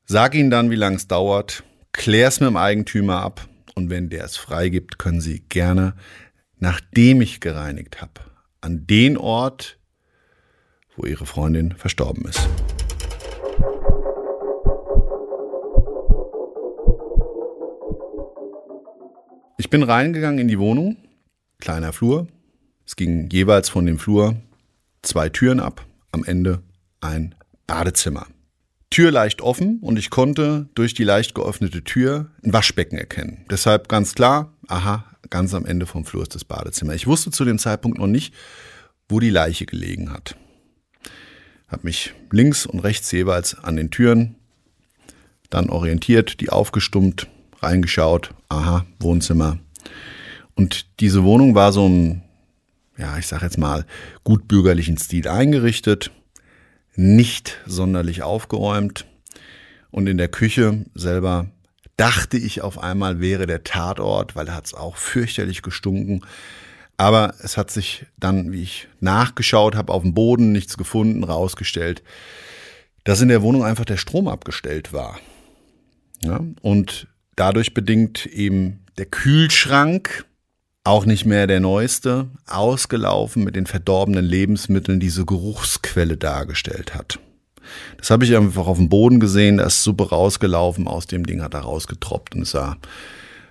sage 0.06 0.38
Ihnen 0.38 0.50
dann, 0.50 0.70
wie 0.70 0.76
lange 0.76 0.96
es 0.96 1.08
dauert, 1.08 1.64
klär 1.92 2.28
es 2.28 2.40
mit 2.40 2.48
dem 2.48 2.56
Eigentümer 2.56 3.20
ab 3.20 3.46
und 3.74 3.90
wenn 3.90 4.08
der 4.08 4.24
es 4.24 4.36
freigibt, 4.36 4.98
können 4.98 5.20
Sie 5.20 5.40
gerne, 5.40 5.94
nachdem 6.58 7.20
ich 7.20 7.40
gereinigt 7.40 8.00
habe, 8.00 8.20
an 8.60 8.86
den 8.86 9.18
Ort, 9.18 9.78
wo 10.96 11.04
Ihre 11.04 11.26
Freundin 11.26 11.74
verstorben 11.76 12.24
ist. 12.26 12.48
Ich 19.58 19.68
bin 19.68 19.82
reingegangen 19.82 20.38
in 20.38 20.48
die 20.48 20.58
Wohnung, 20.58 20.96
kleiner 21.58 21.92
Flur. 21.92 22.26
Es 22.86 22.96
ging 22.96 23.28
jeweils 23.30 23.68
von 23.68 23.86
dem 23.86 23.98
Flur 23.98 24.36
zwei 25.02 25.28
Türen 25.28 25.60
ab, 25.60 25.84
am 26.12 26.24
Ende 26.24 26.62
ein 27.00 27.34
Badezimmer. 27.66 28.26
Tür 28.90 29.10
leicht 29.10 29.40
offen 29.40 29.78
und 29.80 29.98
ich 29.98 30.10
konnte 30.10 30.68
durch 30.74 30.94
die 30.94 31.04
leicht 31.04 31.34
geöffnete 31.34 31.82
Tür 31.82 32.30
ein 32.44 32.52
Waschbecken 32.52 32.98
erkennen. 32.98 33.44
Deshalb 33.50 33.88
ganz 33.88 34.14
klar, 34.14 34.52
aha, 34.68 35.04
ganz 35.28 35.54
am 35.54 35.66
Ende 35.66 35.86
vom 35.86 36.04
Flur 36.04 36.22
ist 36.22 36.34
das 36.34 36.44
Badezimmer. 36.44 36.94
Ich 36.94 37.06
wusste 37.06 37.30
zu 37.30 37.44
dem 37.44 37.58
Zeitpunkt 37.58 37.98
noch 37.98 38.06
nicht, 38.06 38.32
wo 39.08 39.20
die 39.20 39.30
Leiche 39.30 39.66
gelegen 39.66 40.12
hat. 40.12 40.36
Hab 41.68 41.82
mich 41.82 42.14
links 42.30 42.64
und 42.64 42.80
rechts 42.80 43.10
jeweils 43.10 43.56
an 43.56 43.76
den 43.76 43.90
Türen 43.90 44.36
dann 45.50 45.68
orientiert, 45.68 46.40
die 46.40 46.50
aufgestummt, 46.50 47.28
reingeschaut, 47.60 48.34
aha, 48.48 48.86
Wohnzimmer. 49.00 49.58
Und 50.56 51.00
diese 51.00 51.22
Wohnung 51.22 51.54
war 51.54 51.72
so 51.72 51.88
ein, 51.88 52.22
ja, 52.98 53.16
ich 53.18 53.28
sag 53.28 53.42
jetzt 53.42 53.58
mal, 53.58 53.86
gut 54.24 54.48
bürgerlichen 54.48 54.98
Stil 54.98 55.28
eingerichtet 55.28 56.10
nicht 56.96 57.58
sonderlich 57.66 58.22
aufgeräumt. 58.22 59.06
Und 59.90 60.08
in 60.08 60.18
der 60.18 60.28
Küche 60.28 60.84
selber 60.94 61.50
dachte 61.96 62.36
ich 62.36 62.62
auf 62.62 62.78
einmal 62.78 63.20
wäre 63.20 63.46
der 63.46 63.64
Tatort, 63.64 64.34
weil 64.34 64.46
da 64.46 64.54
hat 64.54 64.66
es 64.66 64.74
auch 64.74 64.96
fürchterlich 64.96 65.62
gestunken. 65.62 66.22
Aber 66.96 67.34
es 67.40 67.56
hat 67.56 67.70
sich 67.70 68.06
dann, 68.18 68.52
wie 68.52 68.62
ich 68.62 68.88
nachgeschaut 69.00 69.76
habe, 69.76 69.92
auf 69.92 70.02
dem 70.02 70.14
Boden 70.14 70.52
nichts 70.52 70.76
gefunden, 70.76 71.24
rausgestellt, 71.24 72.02
dass 73.04 73.20
in 73.20 73.28
der 73.28 73.42
Wohnung 73.42 73.62
einfach 73.62 73.84
der 73.84 73.98
Strom 73.98 74.28
abgestellt 74.28 74.92
war. 74.92 75.20
Ja, 76.22 76.40
und 76.62 77.06
dadurch 77.36 77.74
bedingt 77.74 78.26
eben 78.26 78.84
der 78.96 79.06
Kühlschrank 79.06 80.24
auch 80.86 81.04
nicht 81.04 81.26
mehr 81.26 81.46
der 81.46 81.60
neueste, 81.60 82.28
ausgelaufen 82.46 83.44
mit 83.44 83.56
den 83.56 83.66
verdorbenen 83.66 84.24
Lebensmitteln 84.24 85.00
diese 85.00 85.24
Geruchsquelle 85.24 86.16
dargestellt 86.16 86.94
hat. 86.94 87.18
Das 87.98 88.10
habe 88.10 88.24
ich 88.24 88.36
einfach 88.36 88.68
auf 88.68 88.78
dem 88.78 88.88
Boden 88.88 89.18
gesehen, 89.18 89.56
da 89.56 89.64
ist 89.64 89.82
Suppe 89.82 90.08
rausgelaufen, 90.10 90.86
aus 90.86 91.06
dem 91.06 91.26
Ding 91.26 91.42
hat 91.42 91.54
er 91.54 91.60
rausgetroppt 91.60 92.36
und 92.36 92.42
es 92.42 92.52
sah 92.52 92.76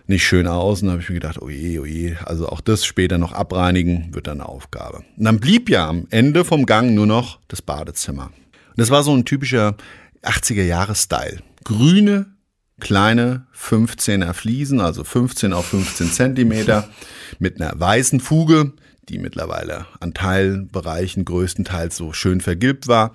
nicht 0.07 0.25
schön 0.25 0.47
aus. 0.47 0.81
Und 0.81 0.87
da 0.87 0.91
habe 0.93 1.01
ich 1.01 1.09
mir 1.09 1.15
gedacht, 1.15 1.41
oh 1.41 1.49
je, 1.49 1.79
oh 1.79 2.25
also 2.25 2.47
auch 2.47 2.61
das 2.61 2.85
später 2.85 3.17
noch 3.17 3.33
abreinigen 3.33 4.13
wird 4.13 4.27
dann 4.27 4.39
eine 4.39 4.49
Aufgabe. 4.49 5.03
Und 5.17 5.25
dann 5.25 5.39
blieb 5.39 5.69
ja 5.69 5.89
am 5.89 6.07
Ende 6.11 6.45
vom 6.45 6.65
Gang 6.65 6.93
nur 6.93 7.07
noch 7.07 7.39
das 7.49 7.61
Badezimmer. 7.61 8.27
Und 8.27 8.77
das 8.77 8.91
war 8.91 9.03
so 9.03 9.13
ein 9.13 9.25
typischer 9.25 9.75
80er-Jahres-Style. 10.23 11.39
Grüne 11.65 12.27
kleine 12.79 13.47
15er 13.55 14.33
Fliesen, 14.33 14.81
also 14.81 15.03
15 15.03 15.53
auf 15.53 15.67
15 15.67 16.11
Zentimeter, 16.11 16.89
mit 17.39 17.61
einer 17.61 17.79
weißen 17.79 18.19
Fuge, 18.19 18.73
die 19.09 19.19
mittlerweile 19.19 19.85
an 19.99 20.13
Teilbereichen 20.13 21.25
größtenteils 21.25 21.95
so 21.95 22.11
schön 22.13 22.41
vergilbt 22.41 22.87
war. 22.87 23.13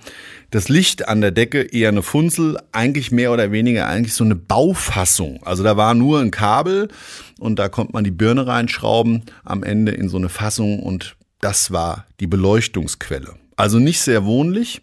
Das 0.50 0.68
Licht 0.68 1.08
an 1.08 1.20
der 1.20 1.32
Decke 1.32 1.62
eher 1.62 1.88
eine 1.88 2.02
Funzel, 2.02 2.58
eigentlich 2.72 3.10
mehr 3.10 3.32
oder 3.32 3.50
weniger 3.50 3.88
eigentlich 3.88 4.14
so 4.14 4.24
eine 4.24 4.36
Baufassung. 4.36 5.42
Also 5.44 5.62
da 5.62 5.76
war 5.76 5.94
nur 5.94 6.20
ein 6.20 6.30
Kabel 6.30 6.88
und 7.38 7.58
da 7.58 7.68
konnte 7.68 7.92
man 7.92 8.04
die 8.04 8.10
Birne 8.10 8.46
reinschrauben 8.46 9.24
am 9.44 9.62
Ende 9.62 9.92
in 9.92 10.08
so 10.08 10.16
eine 10.16 10.28
Fassung 10.28 10.80
und 10.80 11.16
das 11.40 11.70
war 11.70 12.06
die 12.20 12.26
Beleuchtungsquelle. 12.26 13.34
Also 13.56 13.78
nicht 13.78 14.00
sehr 14.00 14.24
wohnlich, 14.24 14.82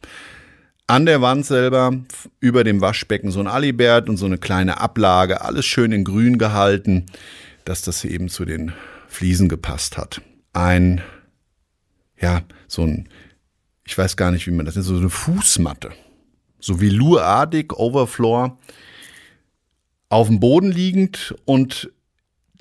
an 0.87 1.05
der 1.05 1.21
Wand 1.21 1.45
selber 1.45 1.91
über 2.39 2.63
dem 2.63 2.79
Waschbecken 2.79 3.31
so 3.31 3.41
ein 3.41 3.47
Alibert 3.47 4.09
und 4.09 4.17
so 4.17 4.25
eine 4.25 4.37
kleine 4.37 4.79
Ablage, 4.79 5.41
alles 5.41 5.65
schön 5.65 5.91
in 5.91 6.05
grün 6.05 6.37
gehalten, 6.37 7.05
dass 7.65 7.81
das 7.81 8.05
eben 8.05 8.29
zu 8.29 8.45
den 8.45 8.71
Fliesen 9.07 9.49
gepasst 9.49 9.97
hat. 9.97 10.21
Ein, 10.53 11.01
ja, 12.19 12.41
so 12.67 12.83
ein, 12.83 13.09
ich 13.85 13.97
weiß 13.97 14.15
gar 14.15 14.31
nicht, 14.31 14.47
wie 14.47 14.51
man 14.51 14.65
das 14.65 14.75
nennt, 14.75 14.87
so 14.87 14.95
eine 14.95 15.09
Fußmatte. 15.09 15.91
So 16.59 16.81
wie 16.81 16.89
Lurartig, 16.89 17.73
Overfloor, 17.73 18.57
auf 20.09 20.27
dem 20.27 20.39
Boden 20.39 20.71
liegend 20.71 21.35
und 21.45 21.91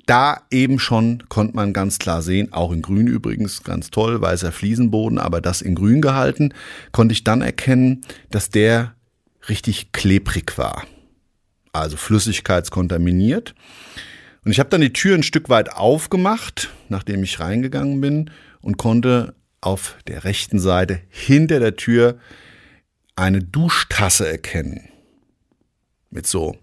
da 0.07 0.41
eben 0.49 0.79
schon 0.79 1.23
konnte 1.29 1.55
man 1.55 1.73
ganz 1.73 1.99
klar 1.99 2.21
sehen, 2.21 2.51
auch 2.53 2.71
in 2.71 2.81
grün 2.81 3.07
übrigens, 3.07 3.63
ganz 3.63 3.91
toll, 3.91 4.21
weißer 4.21 4.51
Fliesenboden, 4.51 5.19
aber 5.19 5.41
das 5.41 5.61
in 5.61 5.75
grün 5.75 6.01
gehalten, 6.01 6.53
konnte 6.91 7.13
ich 7.13 7.23
dann 7.23 7.41
erkennen, 7.41 8.01
dass 8.31 8.49
der 8.49 8.95
richtig 9.49 9.91
klebrig 9.91 10.57
war. 10.57 10.85
Also 11.73 11.97
flüssigkeitskontaminiert. 11.97 13.53
Und 14.43 14.51
ich 14.51 14.59
habe 14.59 14.69
dann 14.69 14.81
die 14.81 14.93
Tür 14.93 15.15
ein 15.15 15.23
Stück 15.23 15.49
weit 15.49 15.73
aufgemacht, 15.73 16.69
nachdem 16.89 17.23
ich 17.23 17.39
reingegangen 17.39 18.01
bin 18.01 18.31
und 18.61 18.77
konnte 18.77 19.35
auf 19.59 19.97
der 20.07 20.23
rechten 20.23 20.59
Seite 20.59 21.01
hinter 21.09 21.59
der 21.59 21.75
Tür 21.75 22.17
eine 23.15 23.43
Duschtasse 23.43 24.27
erkennen. 24.29 24.87
Mit 26.09 26.25
so 26.27 26.57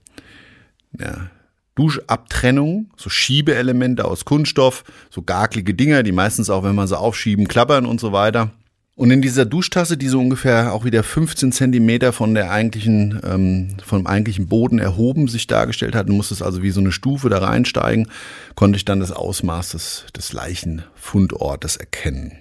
ja, 0.98 1.30
Duschabtrennung, 1.74 2.90
so 2.96 3.10
Schiebeelemente 3.10 4.04
aus 4.04 4.24
Kunststoff, 4.24 4.84
so 5.10 5.22
garklige 5.22 5.74
Dinger, 5.74 6.02
die 6.02 6.12
meistens 6.12 6.50
auch, 6.50 6.64
wenn 6.64 6.74
man 6.74 6.86
sie 6.86 6.98
aufschieben, 6.98 7.48
klappern 7.48 7.86
und 7.86 8.00
so 8.00 8.12
weiter. 8.12 8.52
Und 8.96 9.10
in 9.10 9.22
dieser 9.22 9.44
Duschtasse, 9.44 9.96
die 9.96 10.06
so 10.06 10.20
ungefähr 10.20 10.72
auch 10.72 10.84
wieder 10.84 11.02
15 11.02 11.50
Zentimeter 11.50 12.12
von 12.12 12.34
der 12.34 12.52
eigentlichen, 12.52 13.20
ähm, 13.24 13.76
vom 13.84 14.06
eigentlichen 14.06 14.46
Boden 14.46 14.78
erhoben 14.78 15.26
sich 15.26 15.48
dargestellt 15.48 15.96
hat, 15.96 16.08
musste 16.08 16.34
es 16.34 16.42
also 16.42 16.62
wie 16.62 16.70
so 16.70 16.80
eine 16.80 16.92
Stufe 16.92 17.28
da 17.28 17.38
reinsteigen, 17.38 18.08
konnte 18.54 18.76
ich 18.76 18.84
dann 18.84 19.00
das 19.00 19.10
Ausmaß 19.10 19.70
des, 19.70 20.06
des 20.16 20.32
Leichenfundortes 20.32 21.76
erkennen. 21.76 22.32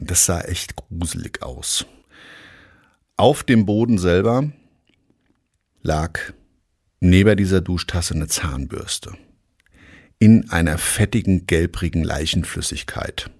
Und 0.00 0.10
das 0.10 0.24
sah 0.24 0.40
echt 0.40 0.74
gruselig 0.76 1.42
aus. 1.42 1.84
Auf 3.18 3.44
dem 3.44 3.66
Boden 3.66 3.98
selber 3.98 4.50
lag 5.82 6.18
neben 7.04 7.36
dieser 7.36 7.60
Duschtasse 7.60 8.14
eine 8.14 8.26
Zahnbürste. 8.26 9.12
In 10.18 10.50
einer 10.50 10.78
fettigen, 10.78 11.46
gelbrigen 11.46 12.02
Leichenflüssigkeit. 12.02 13.30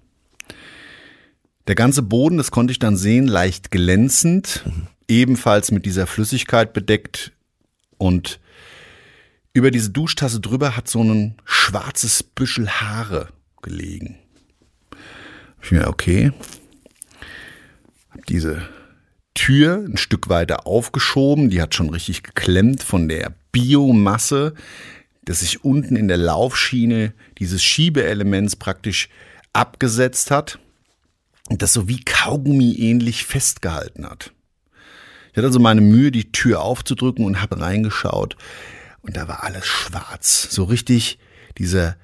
Der 1.67 1.75
ganze 1.75 2.03
Boden, 2.03 2.37
das 2.37 2.51
konnte 2.51 2.71
ich 2.71 2.79
dann 2.79 2.95
sehen, 2.95 3.27
leicht 3.27 3.71
glänzend, 3.71 4.63
mhm. 4.65 4.87
ebenfalls 5.07 5.71
mit 5.71 5.85
dieser 5.85 6.05
Flüssigkeit 6.05 6.73
bedeckt 6.73 7.31
und 7.97 8.39
über 9.53 9.71
diese 9.71 9.89
Duschtasse 9.89 10.41
drüber 10.41 10.77
hat 10.77 10.87
so 10.87 11.01
ein 11.01 11.35
schwarzes 11.45 12.21
Büschel 12.21 12.69
Haare 12.69 13.29
gelegen. 13.63 14.19
Ich 15.63 15.71
mir, 15.71 15.87
okay, 15.87 16.31
hab 18.11 18.25
diese 18.27 18.61
Tür 19.45 19.85
ein 19.87 19.97
Stück 19.97 20.27
weiter 20.27 20.65
aufgeschoben, 20.65 21.51
die 21.51 21.61
hat 21.61 21.75
schon 21.75 21.91
richtig 21.91 22.23
geklemmt 22.23 22.81
von 22.81 23.07
der 23.07 23.31
Biomasse, 23.51 24.55
das 25.23 25.41
sich 25.41 25.63
unten 25.63 25.95
in 25.95 26.07
der 26.07 26.17
Laufschiene 26.17 27.13
dieses 27.37 27.63
Schiebeelements 27.63 28.55
praktisch 28.55 29.07
abgesetzt 29.53 30.31
hat 30.31 30.57
und 31.47 31.61
das 31.61 31.73
so 31.73 31.87
wie 31.87 32.03
Kaugummi 32.03 32.73
ähnlich 32.73 33.23
festgehalten 33.23 34.09
hat. 34.09 34.31
Ich 35.29 35.37
hatte 35.37 35.45
also 35.45 35.59
meine 35.59 35.81
Mühe, 35.81 36.09
die 36.09 36.31
Tür 36.31 36.63
aufzudrücken 36.63 37.23
und 37.23 37.39
habe 37.39 37.61
reingeschaut 37.61 38.35
und 39.01 39.15
da 39.15 39.27
war 39.27 39.43
alles 39.43 39.67
schwarz. 39.67 40.47
So 40.49 40.63
richtig 40.63 41.19
dieser, 41.59 41.97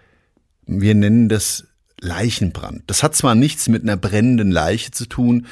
wir 0.67 0.93
nennen 0.93 1.27
das 1.27 1.65
Leichenbrand. 1.99 2.83
Das 2.85 3.01
hat 3.01 3.15
zwar 3.15 3.33
nichts 3.33 3.67
mit 3.67 3.81
einer 3.81 3.97
brennenden 3.97 4.51
Leiche 4.51 4.91
zu 4.91 5.07
tun, 5.07 5.47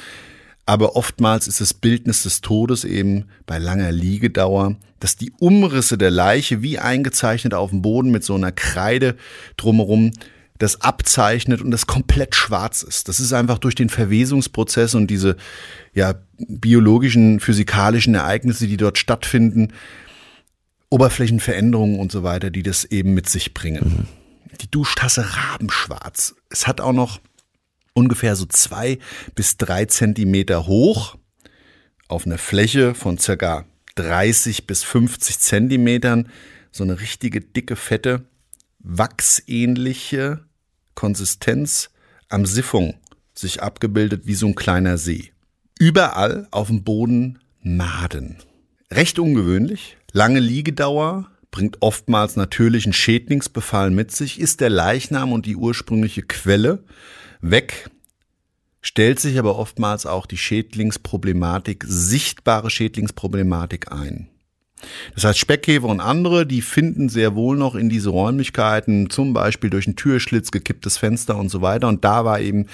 aber 0.70 0.94
oftmals 0.94 1.48
ist 1.48 1.60
das 1.60 1.74
Bildnis 1.74 2.22
des 2.22 2.42
Todes 2.42 2.84
eben 2.84 3.24
bei 3.44 3.58
langer 3.58 3.90
Liegedauer, 3.90 4.76
dass 5.00 5.16
die 5.16 5.32
Umrisse 5.40 5.98
der 5.98 6.12
Leiche 6.12 6.62
wie 6.62 6.78
eingezeichnet 6.78 7.54
auf 7.54 7.70
dem 7.70 7.82
Boden 7.82 8.12
mit 8.12 8.22
so 8.22 8.36
einer 8.36 8.52
Kreide 8.52 9.16
drumherum 9.56 10.12
das 10.58 10.80
abzeichnet 10.80 11.60
und 11.60 11.72
das 11.72 11.88
komplett 11.88 12.36
schwarz 12.36 12.84
ist. 12.84 13.08
Das 13.08 13.18
ist 13.18 13.32
einfach 13.32 13.58
durch 13.58 13.74
den 13.74 13.88
Verwesungsprozess 13.88 14.94
und 14.94 15.08
diese 15.08 15.34
ja, 15.92 16.14
biologischen, 16.38 17.40
physikalischen 17.40 18.14
Ereignisse, 18.14 18.68
die 18.68 18.76
dort 18.76 18.96
stattfinden, 18.96 19.72
Oberflächenveränderungen 20.88 21.98
und 21.98 22.12
so 22.12 22.22
weiter, 22.22 22.50
die 22.50 22.62
das 22.62 22.84
eben 22.84 23.12
mit 23.12 23.28
sich 23.28 23.54
bringen. 23.54 24.06
Mhm. 24.52 24.56
Die 24.60 24.70
Duschtasse 24.70 25.34
rabenschwarz. 25.34 26.36
Es 26.48 26.68
hat 26.68 26.80
auch 26.80 26.92
noch 26.92 27.18
ungefähr 27.94 28.36
so 28.36 28.46
zwei 28.46 28.98
bis 29.34 29.56
drei 29.56 29.84
Zentimeter 29.84 30.66
hoch 30.66 31.16
auf 32.08 32.26
einer 32.26 32.38
Fläche 32.38 32.94
von 32.94 33.18
circa 33.18 33.64
30 33.96 34.66
bis 34.66 34.82
50 34.82 35.38
Zentimetern 35.38 36.28
so 36.72 36.84
eine 36.84 37.00
richtige 37.00 37.40
dicke, 37.40 37.76
fette, 37.76 38.24
wachsähnliche 38.78 40.44
Konsistenz 40.94 41.90
am 42.28 42.46
Siphon 42.46 42.94
sich 43.34 43.62
abgebildet 43.62 44.26
wie 44.26 44.34
so 44.34 44.46
ein 44.46 44.54
kleiner 44.54 44.98
See. 44.98 45.32
Überall 45.78 46.46
auf 46.50 46.68
dem 46.68 46.84
Boden 46.84 47.38
Maden. 47.62 48.36
Recht 48.90 49.18
ungewöhnlich, 49.18 49.96
lange 50.12 50.40
Liegedauer 50.40 51.30
bringt 51.50 51.78
oftmals 51.80 52.36
natürlichen 52.36 52.92
Schädlingsbefall 52.92 53.90
mit 53.90 54.12
sich, 54.12 54.40
ist 54.40 54.60
der 54.60 54.70
Leichnam 54.70 55.32
und 55.32 55.46
die 55.46 55.56
ursprüngliche 55.56 56.22
Quelle 56.22 56.84
weg, 57.40 57.90
stellt 58.80 59.20
sich 59.20 59.38
aber 59.38 59.58
oftmals 59.58 60.06
auch 60.06 60.26
die 60.26 60.38
Schädlingsproblematik, 60.38 61.84
sichtbare 61.86 62.70
Schädlingsproblematik 62.70 63.92
ein. 63.92 64.28
Das 65.14 65.24
heißt, 65.24 65.38
Speckkäfer 65.38 65.88
und 65.88 66.00
andere, 66.00 66.46
die 66.46 66.62
finden 66.62 67.08
sehr 67.08 67.34
wohl 67.34 67.56
noch 67.56 67.74
in 67.74 67.88
diese 67.90 68.10
Räumlichkeiten, 68.10 69.10
zum 69.10 69.34
Beispiel 69.34 69.68
durch 69.68 69.86
einen 69.86 69.96
Türschlitz, 69.96 70.50
gekipptes 70.50 70.96
Fenster 70.96 71.36
und 71.36 71.50
so 71.50 71.60
weiter. 71.60 71.88
Und 71.88 72.04
da 72.04 72.24
war 72.24 72.40
eben 72.40 72.66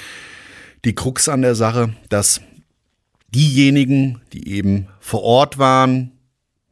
die 0.85 0.95
Krux 0.95 1.29
an 1.29 1.43
der 1.43 1.57
Sache, 1.57 1.95
dass 2.09 2.41
diejenigen, 3.35 4.21
die 4.33 4.49
eben 4.49 4.87
vor 5.01 5.23
Ort 5.23 5.59
waren, 5.59 6.13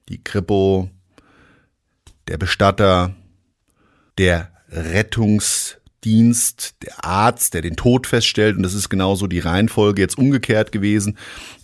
die 0.09 0.23
Kripo, 0.23 0.89
der 2.29 2.39
Bestatter, 2.39 3.15
der 4.19 4.51
Rettungs 4.71 5.79
Dienst, 6.05 6.75
der 6.83 7.05
Arzt, 7.05 7.55
der 7.55 7.63
den 7.63 7.77
Tod 7.77 8.07
feststellt, 8.07 8.57
und 8.57 8.63
das 8.63 8.75
ist 8.75 8.89
genauso 8.89 9.27
die 9.27 9.39
Reihenfolge 9.39 10.03
jetzt 10.03 10.19
umgekehrt 10.19 10.73
gewesen, 10.73 11.17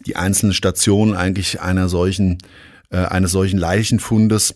die 0.06 0.16
einzelnen 0.16 0.54
Stationen 0.54 1.14
eigentlich 1.14 1.60
einer 1.60 1.88
solchen, 1.88 2.38
äh, 2.90 2.98
eines 2.98 3.32
solchen 3.32 3.58
Leichenfundes, 3.58 4.54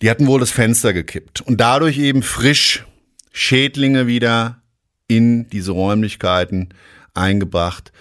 die 0.00 0.10
hatten 0.10 0.26
wohl 0.26 0.40
das 0.40 0.50
Fenster 0.50 0.92
gekippt 0.92 1.42
und 1.42 1.60
dadurch 1.60 1.98
eben 1.98 2.22
frisch 2.22 2.84
Schädlinge 3.32 4.06
wieder 4.06 4.62
in 5.06 5.48
diese 5.50 5.72
Räumlichkeiten 5.72 6.70
eingebracht. 7.14 7.92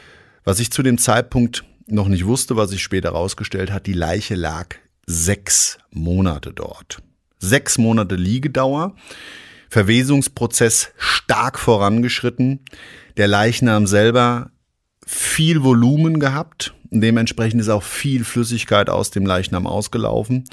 Was 0.44 0.60
ich 0.60 0.72
zu 0.72 0.82
dem 0.82 0.98
Zeitpunkt 0.98 1.64
noch 1.88 2.08
nicht 2.08 2.26
wusste, 2.26 2.56
was 2.56 2.72
sich 2.72 2.82
später 2.82 3.10
herausgestellt 3.10 3.72
hat, 3.72 3.86
die 3.86 3.94
Leiche 3.94 4.36
lag 4.36 4.76
sechs 5.06 5.78
Monate 5.92 6.54
dort. 6.54 7.00
Sechs 7.40 7.78
Monate 7.78 8.16
Liegedauer. 8.16 8.96
Verwesungsprozess 9.72 10.92
stark 10.98 11.58
vorangeschritten. 11.58 12.60
Der 13.16 13.30
Leichnam 13.30 13.88
selber 13.88 14.52
viel 15.08 15.64
Volumen 15.64 16.20
gehabt 16.20 16.74
dementsprechend 16.92 17.62
ist 17.62 17.70
auch 17.70 17.84
viel 17.84 18.26
Flüssigkeit 18.26 18.90
aus 18.90 19.12
dem 19.12 19.26
Leichnam 19.26 19.66
ausgelaufen. 19.66 20.44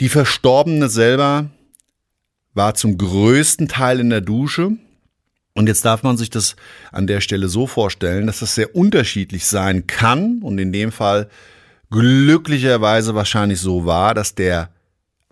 Die 0.00 0.08
Verstorbene 0.08 0.88
selber 0.88 1.50
war 2.54 2.74
zum 2.74 2.98
größten 2.98 3.68
Teil 3.68 4.00
in 4.00 4.10
der 4.10 4.20
Dusche. 4.20 4.72
Und 5.54 5.68
jetzt 5.68 5.84
darf 5.84 6.02
man 6.02 6.16
sich 6.16 6.28
das 6.28 6.56
an 6.90 7.06
der 7.06 7.20
Stelle 7.20 7.48
so 7.48 7.66
vorstellen, 7.66 8.26
dass 8.26 8.40
das 8.40 8.54
sehr 8.54 8.74
unterschiedlich 8.74 9.46
sein 9.46 9.86
kann 9.86 10.42
und 10.42 10.58
in 10.58 10.72
dem 10.72 10.90
Fall 10.90 11.28
glücklicherweise 11.90 13.14
wahrscheinlich 13.14 13.60
so 13.60 13.86
war, 13.86 14.14
dass 14.14 14.34
der 14.34 14.70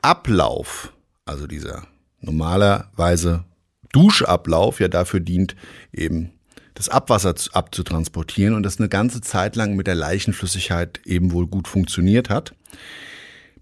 Ablauf 0.03 0.93
also 1.25 1.47
dieser 1.47 1.87
normalerweise 2.21 3.45
Duschablauf 3.93 4.81
ja 4.81 4.89
dafür 4.89 5.21
dient, 5.21 5.57
eben 5.93 6.31
das 6.75 6.89
Abwasser 6.89 7.35
abzutransportieren 7.53 8.55
und 8.55 8.63
das 8.63 8.79
eine 8.79 8.89
ganze 8.89 9.21
Zeit 9.21 9.57
lang 9.57 9.77
mit 9.77 9.87
der 9.87 9.95
Leichenflüssigkeit 9.95 11.01
eben 11.05 11.33
wohl 11.33 11.47
gut 11.47 11.69
funktioniert 11.69 12.31
hat. 12.31 12.55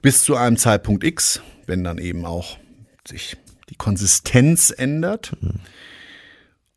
Bis 0.03 0.23
zu 0.23 0.37
einem 0.37 0.57
Zeitpunkt 0.57 1.03
X, 1.03 1.40
wenn 1.66 1.83
dann 1.83 1.99
eben 1.99 2.25
auch 2.25 2.59
sich 3.07 3.37
die 3.71 3.75
Konsistenz 3.75 4.73
ändert 4.77 5.37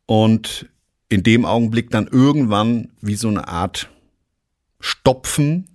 und 0.06 0.68
in 1.08 1.22
dem 1.22 1.44
Augenblick 1.44 1.90
dann 1.90 2.06
irgendwann 2.06 2.88
wie 3.00 3.16
so 3.16 3.28
eine 3.28 3.48
Art 3.48 3.90
Stopfen 4.80 5.68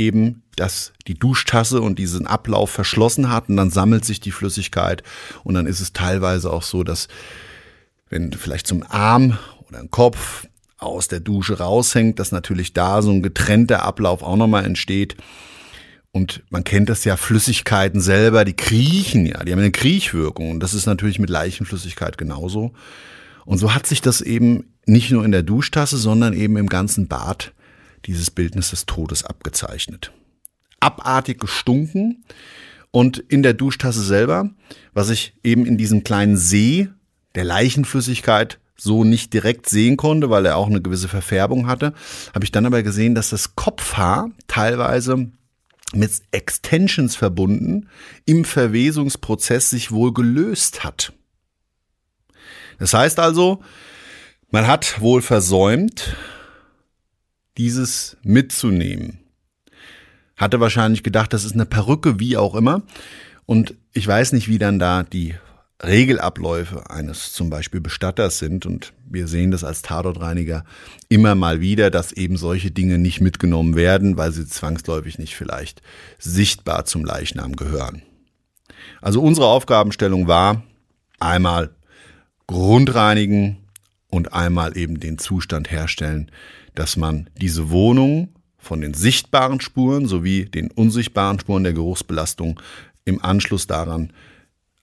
eben, 0.00 0.42
dass 0.56 0.92
die 1.06 1.14
Duschtasse 1.14 1.80
und 1.80 1.98
diesen 1.98 2.26
Ablauf 2.26 2.70
verschlossen 2.70 3.30
hat 3.30 3.48
und 3.48 3.56
dann 3.56 3.70
sammelt 3.70 4.04
sich 4.04 4.20
die 4.20 4.32
Flüssigkeit 4.32 5.02
und 5.44 5.54
dann 5.54 5.66
ist 5.66 5.80
es 5.80 5.92
teilweise 5.92 6.50
auch 6.50 6.62
so, 6.62 6.82
dass 6.82 7.08
wenn 8.08 8.32
vielleicht 8.32 8.66
zum 8.66 8.82
Arm 8.88 9.38
oder 9.68 9.78
ein 9.78 9.90
Kopf 9.90 10.46
aus 10.78 11.08
der 11.08 11.20
Dusche 11.20 11.58
raushängt, 11.58 12.18
dass 12.18 12.32
natürlich 12.32 12.72
da 12.72 13.02
so 13.02 13.10
ein 13.10 13.22
getrennter 13.22 13.84
Ablauf 13.84 14.22
auch 14.22 14.36
nochmal 14.36 14.64
entsteht. 14.64 15.16
Und 16.12 16.42
man 16.50 16.64
kennt 16.64 16.88
das 16.88 17.04
ja, 17.04 17.16
Flüssigkeiten 17.16 18.00
selber, 18.00 18.44
die 18.44 18.56
kriechen 18.56 19.26
ja, 19.26 19.44
die 19.44 19.52
haben 19.52 19.60
eine 19.60 19.70
Kriechwirkung. 19.70 20.50
Und 20.50 20.60
das 20.60 20.74
ist 20.74 20.86
natürlich 20.86 21.20
mit 21.20 21.30
Leichenflüssigkeit 21.30 22.18
genauso. 22.18 22.72
Und 23.44 23.58
so 23.58 23.74
hat 23.74 23.86
sich 23.86 24.00
das 24.00 24.20
eben 24.20 24.72
nicht 24.86 25.12
nur 25.12 25.24
in 25.24 25.32
der 25.32 25.42
Duschtasse, 25.42 25.98
sondern 25.98 26.32
eben 26.32 26.56
im 26.56 26.68
ganzen 26.68 27.06
Bad 27.06 27.52
dieses 28.06 28.30
Bildnis 28.30 28.70
des 28.70 28.86
Todes 28.86 29.24
abgezeichnet. 29.24 30.12
Abartig 30.80 31.40
gestunken 31.40 32.24
und 32.90 33.18
in 33.18 33.42
der 33.42 33.54
Duschtasse 33.54 34.02
selber, 34.02 34.50
was 34.92 35.10
ich 35.10 35.34
eben 35.42 35.66
in 35.66 35.78
diesem 35.78 36.04
kleinen 36.04 36.36
See 36.36 36.88
der 37.34 37.44
Leichenflüssigkeit 37.44 38.58
so 38.76 39.04
nicht 39.04 39.34
direkt 39.34 39.68
sehen 39.68 39.96
konnte, 39.96 40.30
weil 40.30 40.46
er 40.46 40.56
auch 40.56 40.68
eine 40.68 40.80
gewisse 40.80 41.08
Verfärbung 41.08 41.66
hatte, 41.66 41.92
habe 42.34 42.44
ich 42.44 42.52
dann 42.52 42.66
aber 42.66 42.82
gesehen, 42.82 43.14
dass 43.14 43.30
das 43.30 43.54
Kopfhaar 43.54 44.30
teilweise 44.48 45.30
mit 45.92 46.10
Extensions 46.30 47.16
verbunden 47.16 47.88
im 48.24 48.44
Verwesungsprozess 48.44 49.70
sich 49.70 49.92
wohl 49.92 50.14
gelöst 50.14 50.82
hat. 50.84 51.12
Das 52.78 52.94
heißt 52.94 53.18
also, 53.18 53.62
man 54.50 54.66
hat 54.66 55.00
wohl 55.00 55.20
versäumt, 55.20 56.16
dieses 57.60 58.16
mitzunehmen. 58.22 59.18
Hatte 60.34 60.60
wahrscheinlich 60.60 61.02
gedacht, 61.02 61.34
das 61.34 61.44
ist 61.44 61.52
eine 61.52 61.66
Perücke, 61.66 62.18
wie 62.18 62.38
auch 62.38 62.54
immer. 62.54 62.82
Und 63.44 63.74
ich 63.92 64.06
weiß 64.06 64.32
nicht, 64.32 64.48
wie 64.48 64.58
dann 64.58 64.78
da 64.78 65.02
die 65.02 65.34
Regelabläufe 65.84 66.88
eines 66.88 67.34
zum 67.34 67.50
Beispiel 67.50 67.82
Bestatters 67.82 68.38
sind. 68.38 68.64
Und 68.64 68.94
wir 69.04 69.28
sehen 69.28 69.50
das 69.50 69.62
als 69.62 69.82
Tatortreiniger 69.82 70.64
immer 71.10 71.34
mal 71.34 71.60
wieder, 71.60 71.90
dass 71.90 72.12
eben 72.12 72.38
solche 72.38 72.70
Dinge 72.70 72.96
nicht 72.96 73.20
mitgenommen 73.20 73.76
werden, 73.76 74.16
weil 74.16 74.32
sie 74.32 74.46
zwangsläufig 74.46 75.18
nicht 75.18 75.36
vielleicht 75.36 75.82
sichtbar 76.18 76.86
zum 76.86 77.04
Leichnam 77.04 77.56
gehören. 77.56 78.00
Also 79.02 79.20
unsere 79.20 79.48
Aufgabenstellung 79.48 80.28
war 80.28 80.62
einmal 81.18 81.74
Grundreinigen 82.46 83.58
und 84.08 84.32
einmal 84.32 84.78
eben 84.78 84.98
den 84.98 85.18
Zustand 85.18 85.70
herstellen, 85.70 86.30
dass 86.74 86.96
man 86.96 87.28
diese 87.40 87.70
Wohnung 87.70 88.28
von 88.58 88.80
den 88.80 88.94
sichtbaren 88.94 89.60
Spuren 89.60 90.06
sowie 90.06 90.44
den 90.44 90.70
unsichtbaren 90.70 91.40
Spuren 91.40 91.64
der 91.64 91.72
Geruchsbelastung 91.72 92.60
im 93.04 93.22
Anschluss 93.24 93.66
daran 93.66 94.12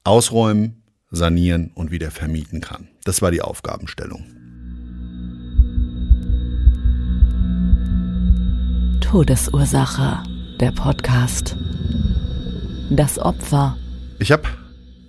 ausräumen, 0.03 0.83
sanieren 1.11 1.71
und 1.75 1.91
wieder 1.91 2.11
vermieten 2.11 2.61
kann. 2.61 2.87
Das 3.03 3.21
war 3.21 3.31
die 3.31 3.41
Aufgabenstellung. 3.41 4.25
Todesursache, 9.01 10.23
der 10.59 10.71
Podcast. 10.71 11.55
Das 12.89 13.19
Opfer. 13.19 13.77
Ich 14.19 14.31
habe 14.31 14.47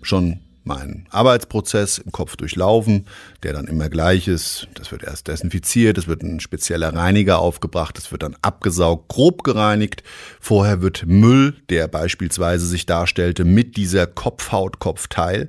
schon 0.02 0.40
meinen 0.68 1.06
Arbeitsprozess 1.10 1.98
im 1.98 2.12
Kopf 2.12 2.36
durchlaufen, 2.36 3.06
der 3.42 3.52
dann 3.52 3.66
immer 3.66 3.88
gleich 3.88 4.28
ist. 4.28 4.68
Das 4.74 4.92
wird 4.92 5.02
erst 5.02 5.26
desinfiziert, 5.26 5.98
es 5.98 6.06
wird 6.06 6.22
ein 6.22 6.38
spezieller 6.38 6.94
Reiniger 6.94 7.40
aufgebracht, 7.40 7.98
es 7.98 8.12
wird 8.12 8.22
dann 8.22 8.36
abgesaugt, 8.42 9.08
grob 9.08 9.42
gereinigt. 9.42 10.04
Vorher 10.38 10.80
wird 10.80 11.06
Müll, 11.06 11.56
der 11.70 11.88
beispielsweise 11.88 12.66
sich 12.66 12.86
darstellte, 12.86 13.44
mit 13.44 13.76
dieser 13.76 14.06
Kopfhaut-Kopfteil. 14.06 15.48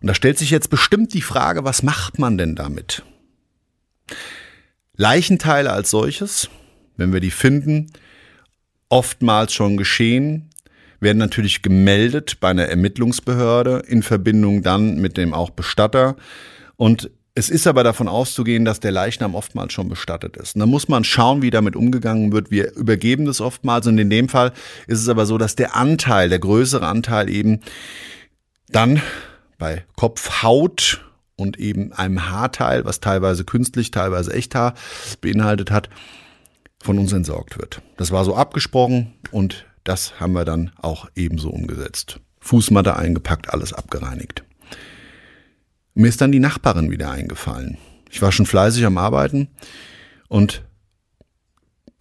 Und 0.00 0.06
da 0.06 0.14
stellt 0.14 0.38
sich 0.38 0.50
jetzt 0.50 0.70
bestimmt 0.70 1.14
die 1.14 1.22
Frage, 1.22 1.64
was 1.64 1.82
macht 1.82 2.18
man 2.20 2.38
denn 2.38 2.54
damit? 2.54 3.02
Leichenteile 4.96 5.72
als 5.72 5.90
solches, 5.90 6.50
wenn 6.96 7.12
wir 7.12 7.20
die 7.20 7.30
finden, 7.30 7.90
oftmals 8.90 9.54
schon 9.54 9.76
geschehen, 9.76 10.49
werden 11.00 11.18
natürlich 11.18 11.62
gemeldet 11.62 12.38
bei 12.40 12.50
einer 12.50 12.66
Ermittlungsbehörde 12.66 13.82
in 13.86 14.02
Verbindung 14.02 14.62
dann 14.62 14.96
mit 15.00 15.16
dem 15.16 15.34
auch 15.34 15.50
Bestatter. 15.50 16.16
Und 16.76 17.10
es 17.34 17.48
ist 17.48 17.66
aber 17.66 17.84
davon 17.84 18.08
auszugehen, 18.08 18.64
dass 18.64 18.80
der 18.80 18.92
Leichnam 18.92 19.34
oftmals 19.34 19.72
schon 19.72 19.88
bestattet 19.88 20.36
ist. 20.36 20.56
Und 20.56 20.60
da 20.60 20.66
muss 20.66 20.88
man 20.88 21.04
schauen, 21.04 21.42
wie 21.42 21.50
damit 21.50 21.76
umgegangen 21.76 22.32
wird. 22.32 22.50
Wir 22.50 22.74
übergeben 22.74 23.24
das 23.24 23.40
oftmals. 23.40 23.86
Und 23.86 23.98
in 23.98 24.10
dem 24.10 24.28
Fall 24.28 24.52
ist 24.86 25.00
es 25.00 25.08
aber 25.08 25.26
so, 25.26 25.38
dass 25.38 25.54
der 25.54 25.76
Anteil, 25.76 26.28
der 26.28 26.38
größere 26.38 26.86
Anteil 26.86 27.30
eben 27.30 27.60
dann 28.68 29.00
bei 29.58 29.84
Kopfhaut 29.96 31.04
und 31.36 31.58
eben 31.58 31.92
einem 31.92 32.28
Haarteil, 32.30 32.84
was 32.84 33.00
teilweise 33.00 33.44
künstlich, 33.44 33.90
teilweise 33.90 34.32
Echthaar 34.32 34.74
beinhaltet 35.20 35.70
hat, 35.70 35.88
von 36.82 36.98
uns 36.98 37.12
entsorgt 37.12 37.58
wird. 37.58 37.80
Das 37.96 38.10
war 38.10 38.24
so 38.24 38.34
abgesprochen 38.34 39.14
und 39.30 39.66
das 39.84 40.20
haben 40.20 40.32
wir 40.32 40.44
dann 40.44 40.72
auch 40.80 41.08
ebenso 41.14 41.50
umgesetzt. 41.50 42.20
Fußmatte 42.40 42.96
eingepackt, 42.96 43.50
alles 43.50 43.72
abgereinigt. 43.72 44.44
Mir 45.94 46.08
ist 46.08 46.20
dann 46.20 46.32
die 46.32 46.40
Nachbarin 46.40 46.90
wieder 46.90 47.10
eingefallen. 47.10 47.78
Ich 48.10 48.22
war 48.22 48.32
schon 48.32 48.46
fleißig 48.46 48.84
am 48.84 48.98
Arbeiten 48.98 49.48
und 50.28 50.64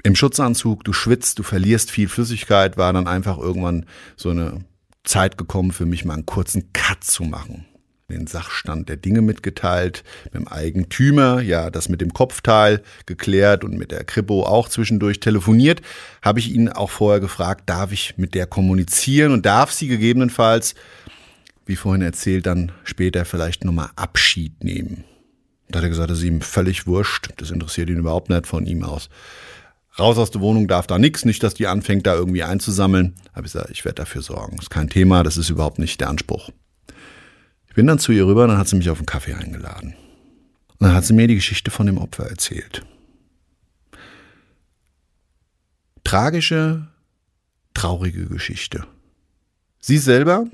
im 0.04 0.16
Schutzanzug, 0.16 0.84
du 0.84 0.94
schwitzt, 0.94 1.40
du 1.40 1.44
verlierst 1.44 1.92
viel 1.92 2.08
Flüssigkeit, 2.08 2.78
war 2.78 2.94
dann 2.94 3.08
einfach 3.08 3.38
irgendwann 3.38 3.86
so 4.16 4.30
eine 4.30 4.64
Zeit 5.04 5.38
gekommen 5.38 5.72
für 5.72 5.86
mich 5.86 6.06
mal 6.06 6.14
einen 6.14 6.26
kurzen 6.26 6.72
Cut 6.72 7.04
zu 7.04 7.24
machen 7.24 7.66
den 8.18 8.28
Sachstand 8.28 8.90
der 8.90 8.98
Dinge 8.98 9.22
mitgeteilt, 9.22 10.04
mit 10.26 10.34
dem 10.34 10.48
Eigentümer, 10.48 11.42
ja, 11.42 11.70
das 11.70 11.90
mit 11.90 12.02
dem 12.02 12.14
Kopfteil 12.14 12.82
geklärt 13.06 13.64
und 13.64 13.78
mit 13.78 13.92
der 13.92 14.04
Kripo 14.04 14.44
auch 14.44 14.70
zwischendurch 14.70 15.20
telefoniert, 15.20 15.82
habe 16.22 16.40
ich 16.40 16.52
ihn 16.52 16.70
auch 16.70 16.90
vorher 16.90 17.20
gefragt, 17.20 17.70
darf 17.70 17.92
ich 17.92 18.18
mit 18.18 18.36
der 18.36 18.48
kommunizieren 18.48 19.32
und 19.32 19.46
darf 19.46 19.72
sie 19.72 19.88
gegebenenfalls, 19.88 20.76
wie 21.66 21.76
vorhin 21.76 22.02
erzählt, 22.02 22.46
dann 22.46 22.72
später 22.84 23.26
vielleicht 23.26 23.64
nochmal 23.64 23.90
Abschied 23.96 24.64
nehmen. 24.64 25.04
Da 25.70 25.80
hat 25.80 25.84
er 25.84 25.90
gesagt, 25.90 26.10
das 26.10 26.18
ist 26.20 26.24
ihm 26.24 26.42
völlig 26.42 26.88
wurscht, 26.88 27.30
das 27.38 27.52
interessiert 27.52 27.90
ihn 27.90 28.00
überhaupt 28.00 28.30
nicht 28.30 28.48
von 28.48 28.66
ihm 28.66 28.84
aus. 28.84 29.10
Raus 30.00 30.18
aus 30.18 30.32
der 30.32 30.42
Wohnung 30.42 30.68
darf 30.68 30.88
da 30.88 30.98
nichts, 30.98 31.26
nicht, 31.26 31.44
dass 31.44 31.54
die 31.54 31.68
anfängt, 31.68 32.08
da 32.08 32.16
irgendwie 32.16 32.44
einzusammeln. 32.44 33.16
Habe 33.34 33.48
ich 33.48 33.54
gesagt, 33.54 33.70
ich 33.72 33.86
werde 33.86 33.96
dafür 33.96 34.22
sorgen. 34.22 34.58
Ist 34.58 34.70
kein 34.70 34.90
Thema, 34.90 35.24
das 35.24 35.38
ist 35.38 35.50
überhaupt 35.50 35.78
nicht 35.78 36.00
der 36.00 36.10
Anspruch. 36.10 36.50
Ich 37.70 37.76
bin 37.76 37.88
dann 37.88 38.00
zu 38.00 38.12
ihr 38.12 38.26
rüber, 38.26 38.48
dann 38.48 38.58
hat 38.58 38.68
sie 38.68 38.76
mich 38.76 38.90
auf 38.90 38.98
einen 38.98 39.06
Kaffee 39.06 39.34
eingeladen. 39.34 39.96
Und 40.80 40.88
dann 40.88 40.94
hat 40.94 41.06
sie 41.06 41.14
mir 41.14 41.28
die 41.28 41.36
Geschichte 41.36 41.72
von 41.72 41.86
dem 41.86 41.98
Opfer 41.98 42.28
erzählt. 42.30 42.86
Tragische, 46.04 46.88
traurige 47.74 48.26
Geschichte. 48.26 48.86
Sie 49.80 49.98
selber, 49.98 50.48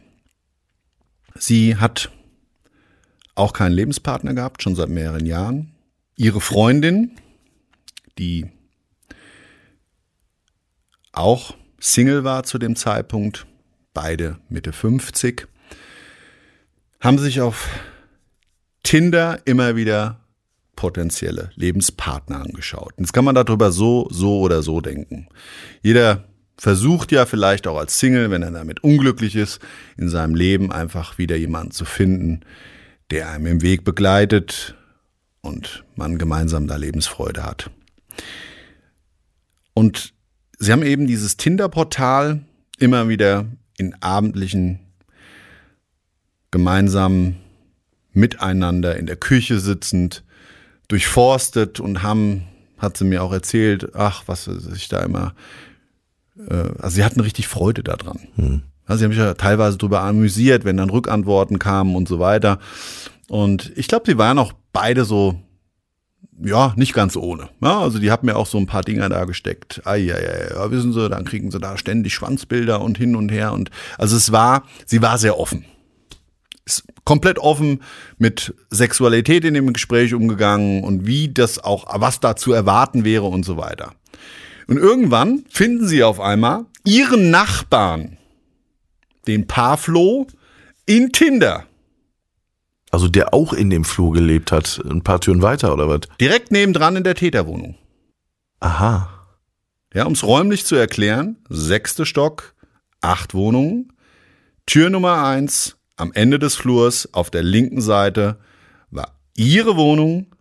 sie 1.36 1.78
hat 1.78 2.12
auch 3.34 3.54
keinen 3.54 3.74
Lebenspartner 3.74 4.34
gehabt, 4.34 4.64
schon 4.64 4.76
seit 4.76 4.90
mehreren 4.90 5.26
Jahren. 5.26 5.72
Ihre 6.16 6.42
Freundin, 6.42 7.12
die 8.18 8.48
auch 11.12 11.56
Single 11.80 12.24
war 12.24 12.44
zu 12.44 12.58
dem 12.58 12.76
Zeitpunkt, 12.76 13.46
beide 13.94 14.38
Mitte 14.50 14.74
50, 14.74 15.48
haben 17.06 17.20
sich 17.20 17.40
auf 17.40 17.70
Tinder 18.82 19.40
immer 19.46 19.76
wieder 19.76 20.22
potenzielle 20.76 21.52
Lebenspartner 21.54 22.42
angeschaut. 22.42 22.94
Jetzt 22.98 23.14
kann 23.14 23.24
man 23.24 23.36
darüber 23.36 23.72
so, 23.72 24.08
so 24.10 24.40
oder 24.40 24.64
so 24.64 24.82
denken. 24.82 25.28
Jeder 25.84 26.26
versucht 26.58 27.12
ja 27.12 27.28
vielleicht 27.28 27.68
auch 27.68 27.78
als 27.78 28.00
Single, 28.00 28.32
wenn 28.32 28.42
er 28.42 28.50
damit 28.50 28.84
unglücklich 28.84 29.36
ist, 29.36 29.60
in 29.98 30.10
seinem 30.10 30.34
Leben 30.34 30.72
einfach 30.72 31.20
wieder 31.20 31.36
jemanden 31.36 31.72
zu 31.72 31.86
finden, 31.86 32.42
der 33.12 33.30
einem 33.30 33.46
im 33.46 33.62
Weg 33.62 33.84
begleitet 33.84 34.76
und 35.42 35.84
man 35.96 36.18
gemeinsam 36.18 36.66
da 36.66 36.76
Lebensfreude 36.76 37.44
hat. 37.44 37.70
Und 39.76 40.14
sie 40.58 40.72
haben 40.72 40.82
eben 40.82 41.06
dieses 41.06 41.38
Tinder-Portal 41.38 42.42
immer 42.80 43.10
wieder 43.10 43.46
in 43.78 43.94
abendlichen 44.02 44.80
gemeinsam 46.56 47.36
miteinander 48.14 48.96
in 48.96 49.08
der 49.08 49.18
Küche 49.18 49.60
sitzend 49.60 50.24
durchforstet 50.88 51.82
und 51.82 52.02
haben, 52.02 52.44
hat 52.78 52.96
sie 52.96 53.04
mir 53.04 53.24
auch 53.24 53.34
erzählt, 53.34 53.94
ach, 53.94 54.24
was 54.28 54.46
sich 54.46 54.88
da 54.88 55.02
immer, 55.04 55.36
äh, 56.38 56.70
also 56.80 56.96
sie 56.96 57.04
hatten 57.04 57.20
richtig 57.20 57.50
Freude 57.50 57.84
daran. 57.84 58.20
Mhm. 58.38 58.62
Also 58.86 59.00
sie 59.00 59.04
haben 59.04 59.12
sich 59.12 59.20
ja 59.20 59.34
teilweise 59.34 59.78
darüber 59.78 60.00
amüsiert, 60.00 60.64
wenn 60.64 60.78
dann 60.78 60.90
Rückantworten 60.90 61.60
kamen 61.60 61.94
und 61.94 62.08
so 62.08 62.20
weiter. 62.20 62.60
Und 63.28 63.74
ich 63.76 63.90
glaube, 63.90 64.06
sie 64.06 64.18
waren 64.18 64.40
auch 64.40 64.54
beide 64.72 65.04
so, 65.04 65.36
ja, 66.42 66.72
nicht 66.78 66.94
ganz 66.94 67.18
ohne. 67.18 67.50
Ja, 67.62 67.82
also 67.82 68.00
die 68.00 68.12
haben 68.12 68.28
mir 68.28 68.38
auch 68.38 68.48
so 68.48 68.58
ein 68.60 68.66
paar 68.66 68.84
Dinger 68.84 69.10
da 69.10 69.26
gesteckt. 69.26 69.82
Eieiei, 69.84 70.52
ja, 70.52 70.72
wissen 70.72 70.94
Sie, 70.94 71.10
dann 71.10 71.26
kriegen 71.26 71.52
sie 71.52 71.60
da 71.60 71.78
ständig 71.78 72.14
Schwanzbilder 72.14 72.80
und 72.80 72.98
hin 72.98 73.18
und 73.18 73.28
her. 73.28 73.52
Und 73.52 73.72
also 73.98 74.16
es 74.16 74.32
war, 74.32 74.64
sie 74.86 75.02
war 75.02 75.18
sehr 75.18 75.38
offen 75.38 75.66
komplett 77.06 77.40
offen 77.40 77.82
mit 78.18 78.54
Sexualität 78.70 79.46
in 79.46 79.54
dem 79.54 79.72
Gespräch 79.72 80.14
umgegangen 80.14 80.84
und 80.84 81.06
wie 81.06 81.32
das 81.32 81.64
auch, 81.64 81.86
was 82.00 82.20
da 82.20 82.36
zu 82.36 82.52
erwarten 82.52 83.06
wäre 83.06 83.26
und 83.26 83.46
so 83.46 83.58
weiter. 83.58 83.94
Und 84.68 84.78
irgendwann 84.78 85.46
finden 85.50 85.88
sie 85.88 86.04
auf 86.04 86.20
einmal 86.20 86.66
ihren 86.84 87.30
Nachbarn, 87.30 88.18
den 89.28 89.48
Pavlo, 89.48 90.28
in 90.86 91.12
Tinder. 91.12 91.66
Also 92.92 93.08
der 93.08 93.34
auch 93.34 93.54
in 93.54 93.70
dem 93.70 93.84
Flur 93.84 94.14
gelebt 94.14 94.52
hat, 94.52 94.82
ein 94.90 95.02
paar 95.02 95.20
Türen 95.20 95.42
weiter 95.42 95.74
oder 95.74 95.90
was? 95.90 96.02
Direkt 96.20 96.52
nebendran 96.52 96.96
in 96.96 97.04
der 97.04 97.16
Täterwohnung. 97.16 97.76
Aha. 98.60 99.10
Ja, 99.94 100.06
um 100.06 100.14
es 100.14 100.24
räumlich 100.24 100.66
zu 100.66 100.76
erklären, 100.76 101.38
sechste 101.50 102.06
Stock, 102.06 102.56
acht 103.02 103.34
Wohnungen, 103.34 103.94
Tür 104.66 104.90
Nummer 104.90 105.24
eins, 105.24 105.78
am 105.96 106.12
Ende 106.14 106.40
des 106.40 106.56
Flurs 106.56 107.14
auf 107.14 107.30
der 107.30 107.44
linken 107.44 107.82
Seite 107.82 108.40
war 108.90 109.20
ihre 109.36 109.78
Wohnung 109.78 110.36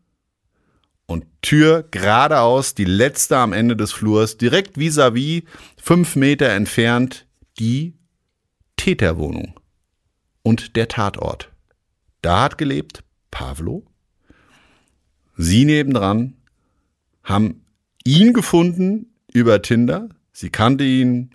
und 1.06 1.26
Tür 1.42 1.84
geradeaus, 1.90 2.74
die 2.74 2.84
letzte 2.84 3.36
am 3.36 3.52
Ende 3.52 3.76
des 3.76 3.92
Flurs, 3.92 4.38
direkt 4.38 4.78
vis-à-vis, 4.78 5.42
-vis, 5.42 5.44
fünf 5.76 6.16
Meter 6.16 6.48
entfernt, 6.50 7.26
die 7.58 7.94
Täterwohnung 8.76 9.60
und 10.42 10.76
der 10.76 10.88
Tatort. 10.88 11.50
Da 12.22 12.44
hat 12.44 12.58
gelebt 12.58 13.04
Pavlo. 13.30 13.84
Sie 15.36 15.64
nebendran 15.64 16.34
haben 17.22 17.66
ihn 18.04 18.32
gefunden 18.32 19.14
über 19.32 19.62
Tinder. 19.62 20.08
Sie 20.32 20.50
kannte 20.50 20.84
ihn, 20.84 21.30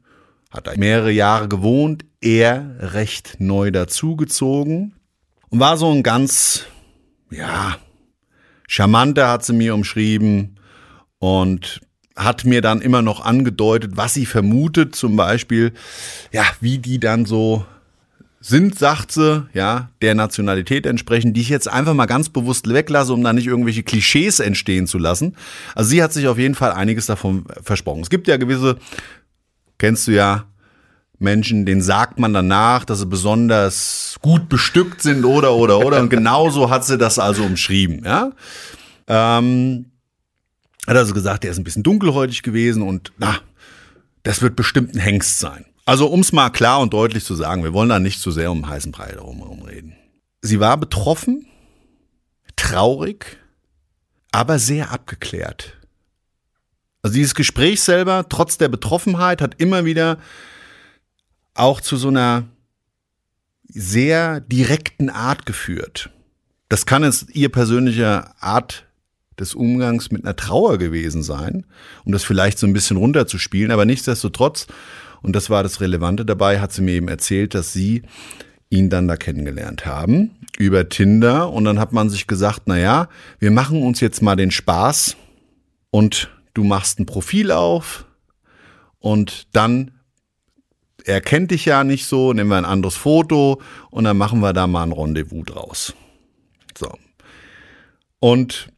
hat 0.49 0.75
mehrere 0.77 1.11
Jahre 1.11 1.47
gewohnt, 1.47 2.05
er 2.21 2.75
recht 2.79 3.37
neu 3.39 3.71
dazugezogen 3.71 4.93
und 5.49 5.59
war 5.59 5.77
so 5.77 5.91
ein 5.91 6.03
ganz, 6.03 6.65
ja, 7.31 7.77
charmanter 8.67 9.29
hat 9.29 9.45
sie 9.45 9.53
mir 9.53 9.73
umschrieben 9.73 10.59
und 11.19 11.81
hat 12.15 12.43
mir 12.43 12.61
dann 12.61 12.81
immer 12.81 13.01
noch 13.01 13.23
angedeutet, 13.23 13.93
was 13.95 14.13
sie 14.13 14.25
vermutet, 14.25 14.95
zum 14.95 15.15
Beispiel, 15.15 15.71
ja, 16.31 16.43
wie 16.59 16.77
die 16.77 16.99
dann 16.99 17.25
so 17.25 17.65
sind, 18.41 18.77
sagt 18.77 19.11
sie, 19.11 19.47
ja, 19.53 19.89
der 20.01 20.15
Nationalität 20.15 20.85
entsprechend, 20.85 21.35
die 21.35 21.41
ich 21.41 21.49
jetzt 21.49 21.67
einfach 21.67 21.93
mal 21.93 22.05
ganz 22.05 22.29
bewusst 22.29 22.69
weglasse, 22.69 23.13
um 23.13 23.23
da 23.23 23.33
nicht 23.33 23.47
irgendwelche 23.47 23.83
Klischees 23.83 24.39
entstehen 24.39 24.87
zu 24.87 24.97
lassen. 24.97 25.35
Also 25.75 25.89
sie 25.89 26.03
hat 26.03 26.13
sich 26.13 26.27
auf 26.27 26.37
jeden 26.37 26.55
Fall 26.55 26.71
einiges 26.71 27.05
davon 27.05 27.45
versprochen. 27.61 28.01
Es 28.01 28.09
gibt 28.09 28.27
ja 28.27 28.37
gewisse, 28.37 28.77
kennst 29.77 30.07
du 30.07 30.11
ja, 30.11 30.45
Menschen, 31.19 31.65
denen 31.65 31.81
sagt 31.81 32.17
man 32.17 32.33
danach, 32.33 32.85
dass 32.85 32.99
sie 32.99 33.05
besonders 33.05 34.17
gut 34.21 34.49
bestückt 34.49 35.01
sind 35.01 35.25
oder 35.25 35.53
oder 35.53 35.79
oder. 35.79 35.99
Und 35.99 36.09
genauso 36.09 36.69
hat 36.69 36.85
sie 36.85 36.97
das 36.97 37.19
also 37.19 37.43
umschrieben. 37.43 38.03
Ja, 38.05 38.31
ähm, 39.07 39.85
hat 40.87 40.95
also 40.95 41.13
gesagt, 41.13 41.43
der 41.43 41.51
ist 41.51 41.57
ein 41.57 41.65
bisschen 41.65 41.83
dunkelhäutig 41.83 42.41
gewesen 42.41 42.81
und 42.81 43.11
na, 43.17 43.35
das 44.23 44.41
wird 44.41 44.55
bestimmt 44.55 44.95
ein 44.95 44.99
Hengst 44.99 45.39
sein. 45.39 45.65
Also 45.85 46.07
um 46.07 46.21
es 46.21 46.31
mal 46.31 46.49
klar 46.51 46.79
und 46.79 46.93
deutlich 46.93 47.25
zu 47.25 47.35
sagen, 47.35 47.63
wir 47.63 47.73
wollen 47.73 47.89
da 47.89 47.99
nicht 47.99 48.21
zu 48.21 48.31
sehr 48.31 48.51
um 48.51 48.67
heißen 48.67 48.91
Brei 48.91 49.07
herum 49.07 49.61
reden. 49.63 49.95
Sie 50.41 50.59
war 50.59 50.77
betroffen, 50.77 51.47
traurig, 52.55 53.37
aber 54.31 54.59
sehr 54.59 54.91
abgeklärt. 54.91 55.73
Also 57.01 57.15
dieses 57.15 57.35
Gespräch 57.35 57.81
selber, 57.81 58.25
trotz 58.29 58.57
der 58.57 58.67
Betroffenheit, 58.67 59.41
hat 59.41 59.55
immer 59.59 59.85
wieder 59.85 60.17
auch 61.53 61.81
zu 61.81 61.97
so 61.97 62.09
einer 62.09 62.45
sehr 63.67 64.39
direkten 64.39 65.09
Art 65.09 65.45
geführt. 65.45 66.09
Das 66.69 66.85
kann 66.85 67.03
jetzt 67.03 67.35
ihr 67.35 67.49
persönlicher 67.49 68.35
Art 68.39 68.85
des 69.39 69.55
Umgangs 69.55 70.11
mit 70.11 70.23
einer 70.23 70.35
Trauer 70.35 70.77
gewesen 70.77 71.23
sein, 71.23 71.65
um 72.03 72.11
das 72.11 72.23
vielleicht 72.23 72.59
so 72.59 72.67
ein 72.67 72.73
bisschen 72.73 72.97
runterzuspielen. 72.97 73.71
Aber 73.71 73.85
nichtsdestotrotz, 73.85 74.67
und 75.21 75.35
das 75.35 75.49
war 75.49 75.63
das 75.63 75.81
Relevante 75.81 76.25
dabei, 76.25 76.59
hat 76.59 76.73
sie 76.73 76.81
mir 76.81 76.93
eben 76.93 77.07
erzählt, 77.07 77.53
dass 77.53 77.73
sie 77.73 78.03
ihn 78.69 78.89
dann 78.89 79.07
da 79.07 79.17
kennengelernt 79.17 79.85
haben 79.85 80.31
über 80.57 80.89
Tinder. 80.89 81.51
Und 81.51 81.65
dann 81.65 81.79
hat 81.79 81.91
man 81.91 82.09
sich 82.09 82.27
gesagt, 82.27 82.63
na 82.65 82.77
ja, 82.77 83.09
wir 83.39 83.51
machen 83.51 83.81
uns 83.81 83.99
jetzt 83.99 84.21
mal 84.21 84.35
den 84.35 84.51
Spaß 84.51 85.15
und 85.89 86.29
du 86.53 86.63
machst 86.63 86.99
ein 86.99 87.05
Profil 87.05 87.51
auf 87.51 88.05
und 88.99 89.47
dann 89.53 89.91
er 91.09 91.21
kennt 91.21 91.49
dich 91.49 91.65
ja 91.65 91.83
nicht 91.83 92.05
so, 92.05 92.33
nehmen 92.33 92.51
wir 92.51 92.57
ein 92.57 92.65
anderes 92.65 92.95
Foto 92.95 93.59
und 93.89 94.03
dann 94.03 94.17
machen 94.17 94.41
wir 94.41 94.53
da 94.53 94.67
mal 94.67 94.83
ein 94.83 94.91
Rendezvous 94.91 95.43
draus. 95.43 95.93
So. 96.77 96.91
Und 98.19 98.71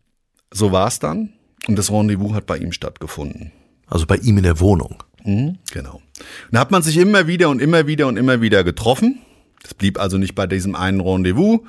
so 0.49 0.71
war 0.71 0.87
es 0.87 0.99
dann. 0.99 1.33
Und 1.67 1.77
das 1.77 1.91
Rendezvous 1.91 2.33
hat 2.33 2.45
bei 2.45 2.57
ihm 2.57 2.71
stattgefunden. 2.71 3.51
Also 3.85 4.05
bei 4.05 4.15
ihm 4.15 4.37
in 4.37 4.43
der 4.43 4.61
Wohnung. 4.61 5.03
Mhm, 5.25 5.57
genau. 5.73 5.95
Und 5.95 6.51
da 6.51 6.59
hat 6.59 6.71
man 6.71 6.81
sich 6.83 6.97
immer 6.97 7.27
wieder 7.27 7.49
und 7.49 7.61
immer 7.61 7.85
wieder 7.85 8.07
und 8.07 8.15
immer 8.15 8.39
wieder 8.39 8.63
getroffen. 8.63 9.19
Das 9.61 9.73
blieb 9.73 9.99
also 9.99 10.17
nicht 10.17 10.33
bei 10.33 10.47
diesem 10.47 10.73
einen 10.73 11.01
Rendezvous. 11.01 11.59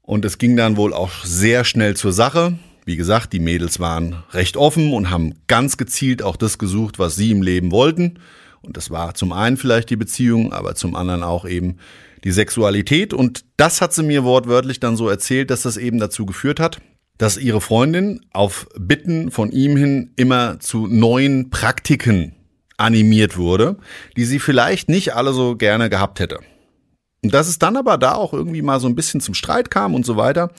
Und 0.00 0.24
es 0.24 0.38
ging 0.38 0.56
dann 0.56 0.78
wohl 0.78 0.94
auch 0.94 1.24
sehr 1.24 1.64
schnell 1.64 1.94
zur 1.94 2.14
Sache. 2.14 2.58
Wie 2.86 2.96
gesagt, 2.96 3.34
die 3.34 3.38
Mädels 3.38 3.80
waren 3.80 4.22
recht 4.30 4.56
offen 4.56 4.94
und 4.94 5.10
haben 5.10 5.34
ganz 5.46 5.76
gezielt 5.76 6.22
auch 6.22 6.36
das 6.36 6.56
gesucht, 6.56 6.98
was 6.98 7.16
sie 7.16 7.30
im 7.30 7.42
Leben 7.42 7.70
wollten. 7.70 8.18
Und 8.62 8.76
das 8.76 8.90
war 8.90 9.14
zum 9.14 9.32
einen 9.32 9.56
vielleicht 9.56 9.90
die 9.90 9.96
Beziehung, 9.96 10.52
aber 10.52 10.74
zum 10.74 10.94
anderen 10.94 11.22
auch 11.22 11.44
eben 11.44 11.78
die 12.24 12.32
Sexualität. 12.32 13.14
Und 13.14 13.44
das 13.56 13.80
hat 13.80 13.92
sie 13.92 14.02
mir 14.02 14.24
wortwörtlich 14.24 14.80
dann 14.80 14.96
so 14.96 15.08
erzählt, 15.08 15.50
dass 15.50 15.62
das 15.62 15.76
eben 15.76 15.98
dazu 15.98 16.26
geführt 16.26 16.60
hat, 16.60 16.80
dass 17.16 17.36
ihre 17.36 17.60
Freundin 17.60 18.20
auf 18.32 18.68
Bitten 18.78 19.30
von 19.30 19.50
ihm 19.50 19.76
hin 19.76 20.12
immer 20.16 20.60
zu 20.60 20.86
neuen 20.86 21.50
Praktiken 21.50 22.34
animiert 22.76 23.36
wurde, 23.36 23.76
die 24.16 24.24
sie 24.24 24.38
vielleicht 24.38 24.88
nicht 24.88 25.14
alle 25.14 25.32
so 25.32 25.56
gerne 25.56 25.90
gehabt 25.90 26.20
hätte. 26.20 26.38
Und 27.22 27.34
dass 27.34 27.48
es 27.48 27.58
dann 27.58 27.76
aber 27.76 27.98
da 27.98 28.14
auch 28.14 28.32
irgendwie 28.32 28.62
mal 28.62 28.78
so 28.78 28.86
ein 28.86 28.94
bisschen 28.94 29.20
zum 29.20 29.34
Streit 29.34 29.70
kam 29.70 29.94
und 29.94 30.06
so 30.06 30.16
weiter. 30.16 30.52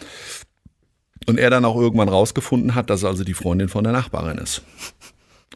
Und 1.25 1.39
er 1.39 1.49
dann 1.49 1.65
auch 1.65 1.75
irgendwann 1.75 2.09
rausgefunden 2.09 2.75
hat, 2.75 2.89
dass 2.89 3.03
also 3.03 3.23
die 3.23 3.33
Freundin 3.33 3.69
von 3.69 3.83
der 3.83 3.93
Nachbarin 3.93 4.37
ist. 4.37 4.61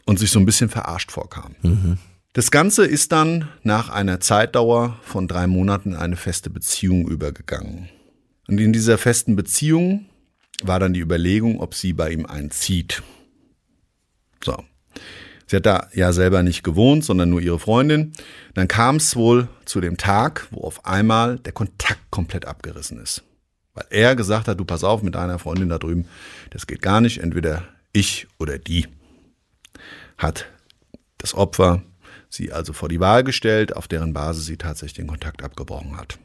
Und 0.06 0.18
sich 0.18 0.30
so 0.30 0.38
ein 0.38 0.46
bisschen 0.46 0.68
verarscht 0.68 1.10
vorkam. 1.10 1.54
Mhm. 1.62 1.98
Das 2.34 2.50
Ganze 2.50 2.84
ist 2.84 3.12
dann 3.12 3.48
nach 3.62 3.90
einer 3.90 4.18
Zeitdauer 4.18 4.98
von 5.02 5.28
drei 5.28 5.46
Monaten 5.46 5.92
in 5.92 5.96
eine 5.96 6.16
feste 6.16 6.50
Beziehung 6.50 7.06
übergegangen. 7.06 7.88
Und 8.48 8.58
in 8.58 8.72
dieser 8.72 8.98
festen 8.98 9.36
Beziehung 9.36 10.06
war 10.60 10.80
dann 10.80 10.94
die 10.94 11.00
Überlegung, 11.00 11.60
ob 11.60 11.74
sie 11.74 11.92
bei 11.92 12.10
ihm 12.10 12.26
einzieht. 12.26 13.04
So. 14.42 14.56
Sie 15.46 15.54
hat 15.54 15.64
da 15.64 15.88
ja 15.92 16.12
selber 16.12 16.42
nicht 16.42 16.64
gewohnt, 16.64 17.04
sondern 17.04 17.30
nur 17.30 17.40
ihre 17.40 17.60
Freundin. 17.60 18.14
Dann 18.54 18.66
kam 18.66 18.96
es 18.96 19.14
wohl 19.14 19.46
zu 19.64 19.80
dem 19.80 19.96
Tag, 19.96 20.48
wo 20.50 20.62
auf 20.62 20.84
einmal 20.84 21.38
der 21.38 21.52
Kontakt 21.52 22.10
komplett 22.10 22.46
abgerissen 22.46 23.00
ist. 23.00 23.22
Weil 23.74 23.86
er 23.90 24.16
gesagt 24.16 24.48
hat, 24.48 24.58
du 24.58 24.64
pass 24.64 24.82
auf 24.82 25.04
mit 25.04 25.14
deiner 25.14 25.38
Freundin 25.38 25.68
da 25.68 25.78
drüben, 25.78 26.06
das 26.50 26.66
geht 26.66 26.82
gar 26.82 27.00
nicht, 27.00 27.18
entweder 27.18 27.62
ich 27.92 28.26
oder 28.40 28.58
die. 28.58 28.88
Hat 30.18 30.46
das 31.18 31.34
Opfer 31.34 31.84
sie 32.34 32.52
also 32.52 32.72
vor 32.72 32.88
die 32.88 33.00
Wahl 33.00 33.24
gestellt, 33.24 33.76
auf 33.76 33.88
deren 33.88 34.12
Basis 34.12 34.46
sie 34.46 34.56
tatsächlich 34.56 34.94
den 34.94 35.06
Kontakt 35.06 35.42
abgebrochen 35.42 35.96
hat. 35.96 36.18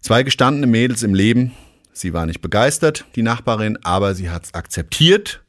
Zwei 0.00 0.22
gestandene 0.22 0.66
Mädels 0.66 1.02
im 1.02 1.14
Leben. 1.14 1.52
Sie 1.92 2.12
war 2.12 2.26
nicht 2.26 2.40
begeistert, 2.40 3.04
die 3.14 3.22
Nachbarin, 3.22 3.78
aber 3.82 4.14
sie 4.14 4.30
hat 4.30 4.44
es 4.44 4.54
akzeptiert 4.54 5.42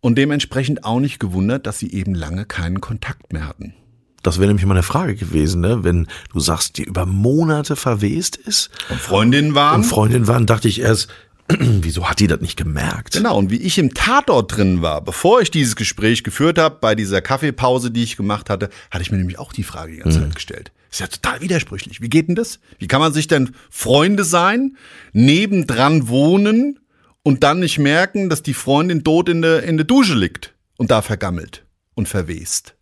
und 0.00 0.16
dementsprechend 0.16 0.84
auch 0.84 1.00
nicht 1.00 1.18
gewundert, 1.18 1.66
dass 1.66 1.78
sie 1.78 1.92
eben 1.92 2.14
lange 2.14 2.44
keinen 2.44 2.80
Kontakt 2.80 3.32
mehr 3.32 3.48
hatten. 3.48 3.74
Das 4.22 4.38
wäre 4.38 4.48
nämlich 4.48 4.64
mal 4.64 4.74
eine 4.74 4.82
Frage 4.82 5.16
gewesen, 5.16 5.60
ne? 5.60 5.84
Wenn 5.84 6.06
du 6.32 6.40
sagst, 6.40 6.78
die 6.78 6.84
über 6.84 7.04
Monate 7.04 7.76
verwest 7.76 8.36
ist. 8.36 8.70
Und 8.88 9.00
Freundinnen 9.00 9.54
waren. 9.54 9.80
Und 9.80 9.84
Freundinnen 9.84 10.26
waren, 10.26 10.46
dachte 10.46 10.68
ich 10.68 10.80
erst, 10.80 11.08
Wieso 11.58 12.08
hat 12.08 12.20
die 12.20 12.26
das 12.26 12.40
nicht 12.40 12.56
gemerkt? 12.56 13.14
Genau, 13.14 13.36
und 13.36 13.50
wie 13.50 13.60
ich 13.60 13.78
im 13.78 13.92
Tatort 13.92 14.56
drin 14.56 14.80
war, 14.80 15.02
bevor 15.02 15.42
ich 15.42 15.50
dieses 15.50 15.76
Gespräch 15.76 16.24
geführt 16.24 16.58
habe, 16.58 16.78
bei 16.80 16.94
dieser 16.94 17.20
Kaffeepause, 17.20 17.90
die 17.90 18.02
ich 18.02 18.16
gemacht 18.16 18.48
hatte, 18.48 18.70
hatte 18.90 19.02
ich 19.02 19.10
mir 19.10 19.18
nämlich 19.18 19.38
auch 19.38 19.52
die 19.52 19.62
Frage 19.62 19.92
die 19.92 19.98
ganze 19.98 20.20
mhm. 20.20 20.24
Zeit 20.24 20.34
gestellt. 20.36 20.72
Ist 20.90 21.00
ja 21.00 21.06
total 21.06 21.40
widersprüchlich. 21.40 22.00
Wie 22.00 22.08
geht 22.08 22.28
denn 22.28 22.34
das? 22.34 22.60
Wie 22.78 22.86
kann 22.86 23.00
man 23.00 23.12
sich 23.12 23.26
denn 23.26 23.54
Freunde 23.68 24.24
sein, 24.24 24.76
nebendran 25.12 26.08
wohnen 26.08 26.80
und 27.22 27.42
dann 27.42 27.60
nicht 27.60 27.78
merken, 27.78 28.30
dass 28.30 28.42
die 28.42 28.54
Freundin 28.54 29.04
tot 29.04 29.28
in 29.28 29.42
der, 29.42 29.64
in 29.64 29.76
der 29.76 29.84
Dusche 29.84 30.14
liegt 30.14 30.54
und 30.78 30.90
da 30.90 31.02
vergammelt 31.02 31.66
und 31.94 32.08
verwest? 32.08 32.74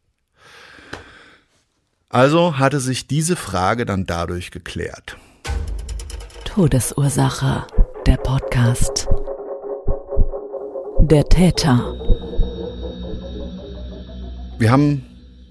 Also 2.10 2.58
hatte 2.58 2.78
sich 2.78 3.06
diese 3.06 3.34
Frage 3.34 3.86
dann 3.86 4.04
dadurch 4.04 4.50
geklärt. 4.50 5.16
Todesursache 6.44 7.66
der 8.12 8.18
Podcast. 8.18 9.08
Der 11.00 11.24
Täter. 11.30 11.78
Wir 14.58 14.70
haben 14.70 15.02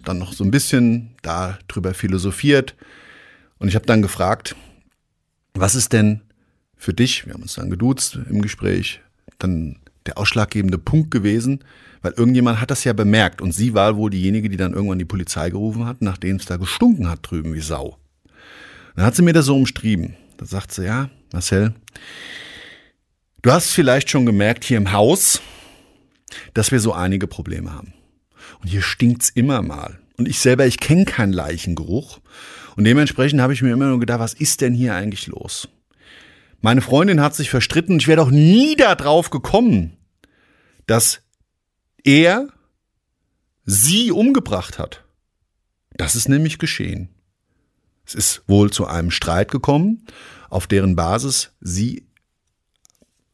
dann 0.06 0.19
noch 0.19 0.34
so 0.34 0.43
ein 0.43 0.52
bisschen 0.52 1.15
darüber 1.24 1.95
philosophiert 1.95 2.76
und 3.58 3.67
ich 3.67 3.74
habe 3.74 3.88
dann 3.88 4.04
gefragt, 4.04 4.56
was 5.56 5.74
ist 5.74 5.91
denn 5.91 6.21
für 6.78 6.93
dich, 6.93 7.26
wir 7.26 7.34
haben 7.34 7.41
uns 7.41 7.56
dann 7.56 7.71
geduzt 7.71 8.19
im 8.30 8.43
Gespräch, 8.43 9.02
dann 9.39 9.80
der 10.06 10.19
ausschlaggebende 10.19 10.78
Punkt 10.78 11.10
gewesen, 11.10 11.63
weil 12.04 12.13
irgendjemand 12.15 12.62
hat 12.62 12.69
das 12.69 12.84
ja 12.84 12.93
bemerkt 12.93 13.41
und 13.41 13.54
sie 13.54 13.74
war 13.74 13.97
wohl 13.97 14.12
diejenige, 14.12 14.50
die 14.50 14.58
dann 14.58 14.74
irgendwann 14.74 15.00
die 15.00 15.06
Polizei 15.06 15.50
gerufen 15.50 15.88
hat, 15.88 16.04
nachdem 16.04 16.36
es 16.36 16.45
da 16.45 16.58
gestunken 16.58 17.10
hat 17.10 17.21
drüben 17.24 17.56
wie 17.56 17.62
Sau. 17.62 17.97
Dann 18.95 19.06
hat 19.06 19.15
sie 19.15 19.24
mir 19.24 19.34
das 19.34 19.47
so 19.47 19.56
umschrieben. 19.56 20.15
Da 20.38 20.45
sagt 20.45 20.71
sie, 20.71 20.86
ja, 20.86 21.10
Marcel, 21.34 21.74
du 23.41 23.51
hast 23.51 23.71
vielleicht 23.71 24.10
schon 24.10 24.25
gemerkt 24.25 24.63
hier 24.63 24.77
im 24.77 24.91
Haus, 24.91 25.41
dass 26.54 26.71
wir 26.71 26.80
so 26.80 26.93
einige 26.93 27.27
Probleme 27.27 27.73
haben. 27.73 27.93
Und 28.62 28.67
hier 28.67 28.82
stinkt's 28.82 29.30
immer 29.30 29.62
mal. 29.62 29.99
Und 30.17 30.27
ich 30.27 30.39
selber, 30.39 30.65
ich 30.65 30.80
kenne 30.80 31.06
keinen 31.06 31.34
Leichengeruch. 31.34 32.19
Und 32.75 32.84
dementsprechend 32.84 33.41
habe 33.41 33.54
ich 33.54 33.62
mir 33.62 33.73
immer 33.73 33.88
nur 33.88 33.99
gedacht, 33.99 34.19
was 34.19 34.34
ist 34.34 34.62
denn 34.62 34.73
hier 34.73 34.95
eigentlich 34.95 35.27
los? 35.27 35.67
Meine 36.62 36.82
Freundin 36.82 37.21
hat 37.21 37.36
sich 37.36 37.49
verstritten 37.49 37.97
ich 37.99 38.08
wäre 38.08 38.21
doch 38.21 38.30
nie 38.30 38.75
darauf 38.75 39.32
gekommen, 39.32 39.97
dass 40.86 41.21
er 42.04 42.47
sie 43.65 44.12
umgebracht 44.12 44.77
hat. 44.77 45.04
Das 45.93 46.15
ist 46.15 46.30
nämlich 46.30 46.60
geschehen. 46.60 47.10
Es 48.06 48.15
ist 48.15 48.43
wohl 48.47 48.71
zu 48.71 48.86
einem 48.86 49.12
Streit 49.12 49.51
gekommen 49.51 50.06
auf 50.49 50.67
deren 50.67 50.95
Basis 50.95 51.54
sie 51.62 52.08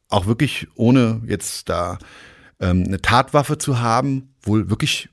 auch 0.10 0.26
wirklich, 0.26 0.68
ohne 0.76 1.22
jetzt 1.28 1.70
da 1.70 2.00
ähm, 2.60 2.86
eine 2.86 3.02
Tatwaffe 3.02 3.58
zu 3.58 3.80
haben, 3.80 4.34
wohl 4.42 4.70
wirklich 4.70 5.10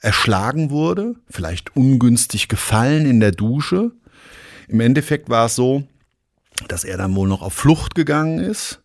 erschlagen 0.00 0.70
wurde, 0.70 1.14
vielleicht 1.30 1.74
ungünstig 1.76 2.48
gefallen 2.48 3.06
in 3.06 3.20
der 3.20 3.32
Dusche. 3.32 3.92
Im 4.68 4.80
Endeffekt 4.80 5.30
war 5.30 5.46
es 5.46 5.56
so, 5.56 5.84
dass 6.68 6.84
er 6.84 6.98
dann 6.98 7.14
wohl 7.16 7.28
noch 7.28 7.42
auf 7.42 7.54
Flucht 7.54 7.94
gegangen 7.94 8.38
ist 8.38 8.83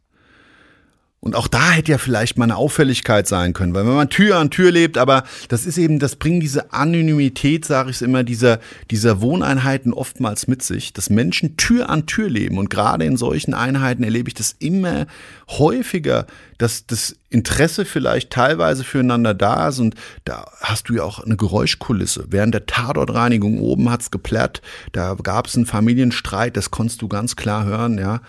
und 1.21 1.36
auch 1.36 1.49
da 1.49 1.71
hätte 1.71 1.91
ja 1.91 1.97
vielleicht 1.97 2.38
mal 2.38 2.45
eine 2.45 2.55
Auffälligkeit 2.55 3.27
sein 3.27 3.51
können, 3.51 3.73
weil 3.73 3.86
wenn 3.86 3.93
man 3.93 4.10
Tür 4.10 4.38
an 4.38 4.51
Tür 4.51 4.71
lebt, 4.71 4.97
aber 4.97 5.25
das 5.49 5.65
ist 5.65 5.77
eben, 5.77 5.99
das 5.99 6.15
bringt 6.15 6.41
diese 6.41 6.71
Anonymität, 6.71 7.65
sage 7.65 7.89
ich 7.91 8.01
immer, 8.01 8.23
dieser, 8.23 8.60
dieser 8.89 9.19
Wohneinheiten 9.19 9.91
oftmals 9.91 10.47
mit 10.47 10.63
sich, 10.63 10.93
dass 10.93 11.10
Menschen 11.10 11.58
Tür 11.58 11.89
an 11.89 12.05
Tür 12.05 12.29
leben. 12.29 12.58
Und 12.58 12.69
gerade 12.69 13.03
in 13.03 13.17
solchen 13.17 13.53
Einheiten 13.53 14.03
erlebe 14.03 14.29
ich 14.29 14.34
das 14.34 14.55
immer 14.60 15.08
häufiger, 15.49 16.25
dass 16.58 16.88
das 16.88 17.17
Interesse 17.29 17.84
vielleicht 17.84 18.29
teilweise 18.29 18.86
füreinander 18.86 19.34
da 19.34 19.67
ist. 19.67 19.79
Und 19.79 19.95
da 20.23 20.49
hast 20.62 20.88
du 20.88 20.93
ja 20.93 21.03
auch 21.03 21.19
eine 21.19 21.36
Geräuschkulisse. 21.36 22.27
Während 22.29 22.53
der 22.53 22.65
Tatortreinigung 22.65 23.60
oben 23.60 23.91
hat's 23.91 24.10
geplärrt, 24.10 24.62
da 24.93 25.15
gab 25.15 25.47
es 25.47 25.58
einen 25.58 25.65
Familienstreit, 25.65 26.55
das 26.55 26.71
konntest 26.71 27.01
du 27.01 27.10
ganz 27.10 27.36
klar 27.36 27.65
hören, 27.65 27.97
ja. 27.97 28.21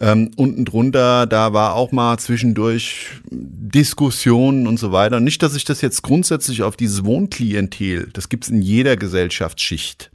Ähm, 0.00 0.30
unten 0.36 0.64
drunter, 0.64 1.26
da 1.26 1.52
war 1.52 1.74
auch 1.74 1.90
mal 1.90 2.18
zwischendurch 2.18 3.08
Diskussionen 3.30 4.68
und 4.68 4.78
so 4.78 4.92
weiter. 4.92 5.18
Nicht, 5.18 5.42
dass 5.42 5.56
ich 5.56 5.64
das 5.64 5.80
jetzt 5.80 6.02
grundsätzlich 6.02 6.62
auf 6.62 6.76
dieses 6.76 7.04
Wohnklientel, 7.04 8.08
das 8.12 8.28
gibt's 8.28 8.48
in 8.48 8.62
jeder 8.62 8.96
Gesellschaftsschicht. 8.96 10.10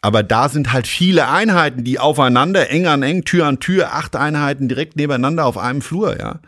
Aber 0.00 0.22
da 0.22 0.48
sind 0.48 0.72
halt 0.72 0.86
viele 0.86 1.28
Einheiten, 1.28 1.84
die 1.84 1.98
aufeinander, 1.98 2.70
eng 2.70 2.86
an 2.86 3.02
eng, 3.02 3.24
Tür 3.24 3.46
an 3.46 3.60
Tür, 3.60 3.94
acht 3.94 4.14
Einheiten 4.14 4.68
direkt 4.68 4.96
nebeneinander 4.96 5.44
auf 5.44 5.58
einem 5.58 5.82
Flur, 5.82 6.18
ja, 6.18 6.40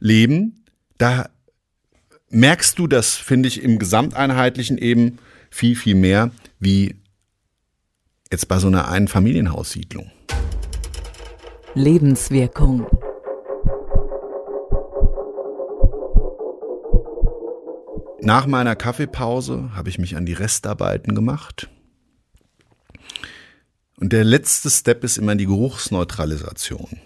leben. 0.00 0.64
Da 0.98 1.28
merkst 2.30 2.78
du 2.78 2.86
das, 2.86 3.14
finde 3.16 3.48
ich, 3.48 3.62
im 3.62 3.78
Gesamteinheitlichen 3.78 4.78
eben 4.78 5.18
viel, 5.50 5.76
viel 5.76 5.94
mehr 5.94 6.30
wie 6.58 6.96
jetzt 8.32 8.48
bei 8.48 8.58
so 8.58 8.66
einer 8.66 8.88
Einfamilienhaussiedlung. 8.88 10.10
Lebenswirkung. 11.74 12.86
Nach 18.20 18.46
meiner 18.46 18.76
Kaffeepause 18.76 19.70
habe 19.74 19.88
ich 19.88 19.98
mich 19.98 20.16
an 20.16 20.26
die 20.26 20.34
Restarbeiten 20.34 21.14
gemacht. 21.14 21.70
Und 23.96 24.12
der 24.12 24.24
letzte 24.24 24.68
Step 24.68 25.02
ist 25.02 25.16
immer 25.16 25.34
die 25.34 25.46
Geruchsneutralisation. 25.46 27.00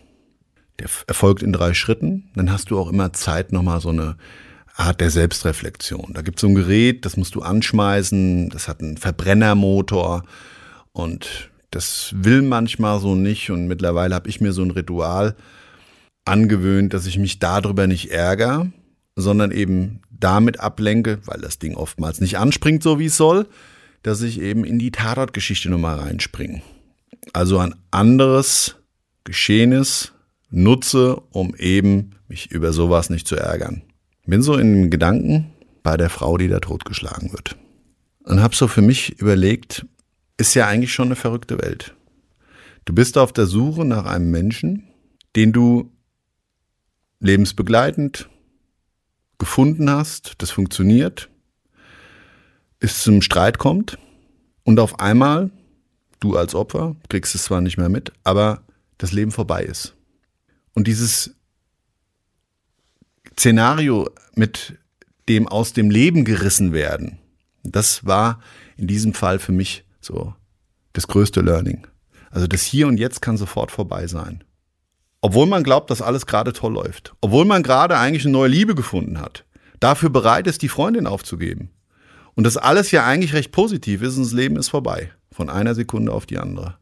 Der 0.81 0.89
erfolgt 1.07 1.43
in 1.43 1.53
drei 1.53 1.73
Schritten. 1.73 2.31
Dann 2.35 2.51
hast 2.51 2.71
du 2.71 2.79
auch 2.79 2.91
immer 2.91 3.13
Zeit, 3.13 3.53
nochmal 3.53 3.81
so 3.81 3.91
eine 3.91 4.17
Art 4.75 5.01
der 5.01 5.11
Selbstreflexion. 5.11 6.13
Da 6.13 6.23
gibt 6.23 6.39
es 6.39 6.41
so 6.41 6.49
ein 6.49 6.55
Gerät, 6.57 7.05
das 7.05 7.17
musst 7.17 7.37
du 7.37 7.41
anschmeißen, 7.41 8.51
das 8.51 8.67
hat 8.67 8.81
einen 8.81 8.97
Verbrennermotor 8.97 10.25
und 10.93 11.51
das 11.77 12.15
will 12.17 12.41
manchmal 12.41 12.99
so 13.01 13.15
nicht. 13.15 13.51
Und 13.51 13.69
mittlerweile 13.69 14.15
habe 14.15 14.29
ich 14.29 14.41
mir 14.41 14.53
so 14.53 14.63
ein 14.63 14.71
Ritual 14.71 15.37
angewöhnt, 16.25 16.95
dass 16.95 17.07
ich 17.07 17.19
mich 17.19 17.39
darüber 17.39 17.87
nicht 17.87 18.11
ärgere, 18.11 18.73
sondern 19.15 19.53
eben 19.53 20.01
damit 20.11 20.59
ablenke, 20.59 21.19
weil 21.27 21.41
das 21.41 21.59
Ding 21.59 21.75
oftmals 21.75 22.21
nicht 22.21 22.39
anspringt, 22.39 22.83
so 22.83 22.99
wie 22.99 23.07
es 23.07 23.17
soll, 23.17 23.47
dass 24.03 24.23
ich 24.23 24.41
eben 24.41 24.65
in 24.65 24.79
die 24.79 24.91
Tatortgeschichte 24.91 25.69
nochmal 25.69 25.99
reinspringe. 25.99 26.63
Also 27.35 27.59
ein 27.59 27.75
anderes 27.91 28.77
Geschehenes 29.25 30.13
nutze, 30.49 31.17
um 31.31 31.55
eben 31.57 32.13
mich 32.29 32.51
über 32.51 32.73
sowas 32.73 33.11
nicht 33.11 33.29
zu 33.29 33.37
ärgern. 33.37 33.83
Bin 34.25 34.43
so 34.43 34.57
in 34.57 34.91
Gedanken 34.91 35.53
bei 35.83 35.97
der 35.97 36.09
Frau, 36.09 36.39
die 36.39 36.49
da 36.49 36.61
totgeschlagen 36.61 37.33
wird. 37.33 37.57
Und 38.25 38.43
habe 38.43 38.57
so 38.57 38.67
für 38.67 38.83
mich 38.83 39.21
überlegt, 39.21 39.87
ist 40.37 40.55
ja 40.55 40.67
eigentlich 40.67 40.93
schon 40.93 41.09
eine 41.09 41.17
verrückte 41.17 41.61
Welt. 41.61 41.95
Du 42.85 42.95
bist 42.95 43.19
auf 43.19 43.33
der 43.33 43.47
Suche 43.47 43.85
nach 43.85 44.05
einem 44.05 44.31
Menschen, 44.31 44.89
den 45.35 45.53
du 45.53 45.93
lebensbegleitend 47.21 48.29
gefunden 49.39 49.91
hast, 49.91 50.35
das 50.39 50.51
funktioniert, 50.51 51.29
es 52.81 53.03
zum 53.03 53.23
Streit 53.23 53.59
kommt 53.59 53.99
und 54.65 54.81
auf 54.81 55.01
einmal, 55.01 55.51
du 56.21 56.37
als 56.37 56.55
Opfer, 56.55 56.97
kriegst 57.09 57.35
es 57.35 57.45
zwar 57.45 57.61
nicht 57.61 57.77
mehr 57.77 57.89
mit, 57.89 58.13
aber 58.25 58.63
das 58.99 59.13
Leben 59.13 59.33
vorbei 59.33 59.63
ist. 59.63 59.95
Und 60.75 60.87
dieses 60.87 61.35
Szenario 63.39 64.11
mit 64.35 64.79
dem 65.29 65.49
aus 65.49 65.73
dem 65.73 65.91
Leben 65.91 66.25
gerissen 66.25 66.73
werden, 66.73 67.19
das 67.63 68.07
war 68.07 68.41
in 68.77 68.87
diesem 68.87 69.15
Fall 69.15 69.39
für 69.39 69.53
mich 69.53 69.86
so 70.07 70.35
das 70.93 71.07
größte 71.07 71.43
Learning. 71.43 71.87
Also 72.31 72.47
das 72.47 72.63
Hier 72.63 72.87
und 72.87 72.99
Jetzt 72.99 73.21
kann 73.21 73.37
sofort 73.37 73.71
vorbei 73.71 74.07
sein. 74.07 74.43
Obwohl 75.21 75.47
man 75.47 75.63
glaubt, 75.63 75.91
dass 75.91 76.03
alles 76.03 76.27
gerade 76.27 76.53
toll 76.53 76.73
läuft. 76.73 77.15
Obwohl 77.21 77.45
man 77.45 77.63
gerade 77.63 77.99
eigentlich 77.99 78.25
eine 78.25 78.33
neue 78.33 78.49
Liebe 78.49 78.75
gefunden 78.75 79.21
hat. 79.21 79.45
Dafür 79.81 80.09
bereit 80.09 80.47
ist, 80.47 80.63
die 80.63 80.69
Freundin 80.69 81.07
aufzugeben. 81.07 81.71
Und 82.35 82.45
das 82.45 82.57
alles 82.57 82.91
ja 82.91 83.05
eigentlich 83.05 83.35
recht 83.35 83.53
positiv 83.53 84.03
ist 84.03 84.17
und 84.17 84.25
das 84.25 84.33
Leben 84.33 84.57
ist 84.57 84.69
vorbei. 84.69 85.11
Von 85.33 85.51
einer 85.51 85.75
Sekunde 85.75 86.13
auf 86.13 86.27
die 86.27 86.39
andere. 86.39 86.79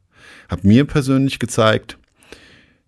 Hat 0.49 0.65
mir 0.65 0.85
persönlich 0.85 1.39
gezeigt, 1.39 1.99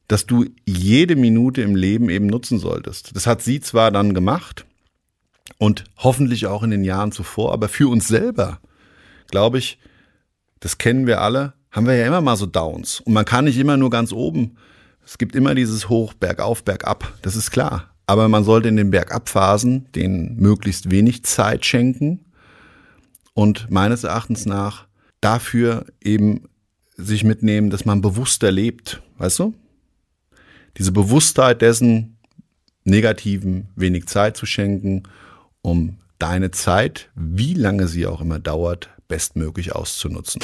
dass 0.08 0.26
du 0.26 0.46
jede 0.64 1.16
Minute 1.16 1.62
im 1.62 1.74
Leben 1.74 2.10
eben 2.10 2.26
nutzen 2.26 2.58
solltest. 2.58 3.14
Das 3.16 3.26
hat 3.26 3.42
sie 3.42 3.60
zwar 3.60 3.90
dann 3.90 4.14
gemacht 4.14 4.66
und 5.58 5.84
hoffentlich 5.96 6.46
auch 6.46 6.62
in 6.62 6.70
den 6.70 6.84
Jahren 6.84 7.12
zuvor, 7.12 7.52
aber 7.52 7.68
für 7.68 7.88
uns 7.88 8.06
selber, 8.06 8.60
glaube 9.28 9.58
ich, 9.58 9.78
das 10.60 10.78
kennen 10.78 11.06
wir 11.06 11.20
alle, 11.20 11.54
haben 11.70 11.86
wir 11.86 11.94
ja 11.94 12.06
immer 12.06 12.20
mal 12.20 12.36
so 12.36 12.46
Downs. 12.46 13.00
Und 13.00 13.12
man 13.12 13.24
kann 13.24 13.44
nicht 13.44 13.58
immer 13.58 13.76
nur 13.76 13.90
ganz 13.90 14.12
oben. 14.12 14.56
Es 15.04 15.18
gibt 15.18 15.36
immer 15.36 15.54
dieses 15.54 15.88
Hoch, 15.88 16.14
Bergauf, 16.14 16.64
Bergab. 16.64 17.12
Das 17.22 17.36
ist 17.36 17.50
klar. 17.50 17.90
Aber 18.06 18.28
man 18.28 18.44
sollte 18.44 18.68
in 18.68 18.76
den 18.76 18.90
Bergabphasen 18.90 19.90
den 19.92 20.36
möglichst 20.36 20.90
wenig 20.90 21.24
Zeit 21.24 21.66
schenken 21.66 22.24
und 23.34 23.70
meines 23.70 24.04
Erachtens 24.04 24.46
nach 24.46 24.86
dafür 25.20 25.84
eben 26.02 26.48
sich 26.96 27.24
mitnehmen, 27.24 27.70
dass 27.70 27.84
man 27.84 28.00
bewusster 28.00 28.50
lebt. 28.50 29.02
Weißt 29.18 29.38
du? 29.38 29.54
Diese 30.78 30.92
Bewusstheit 30.92 31.62
dessen, 31.62 32.16
Negativen 32.84 33.68
wenig 33.74 34.06
Zeit 34.06 34.36
zu 34.36 34.46
schenken, 34.46 35.02
um 35.60 35.98
deine 36.18 36.52
Zeit, 36.52 37.10
wie 37.14 37.54
lange 37.54 37.88
sie 37.88 38.06
auch 38.06 38.20
immer 38.20 38.38
dauert, 38.38 38.90
bestmöglich 39.08 39.74
auszunutzen. 39.74 40.40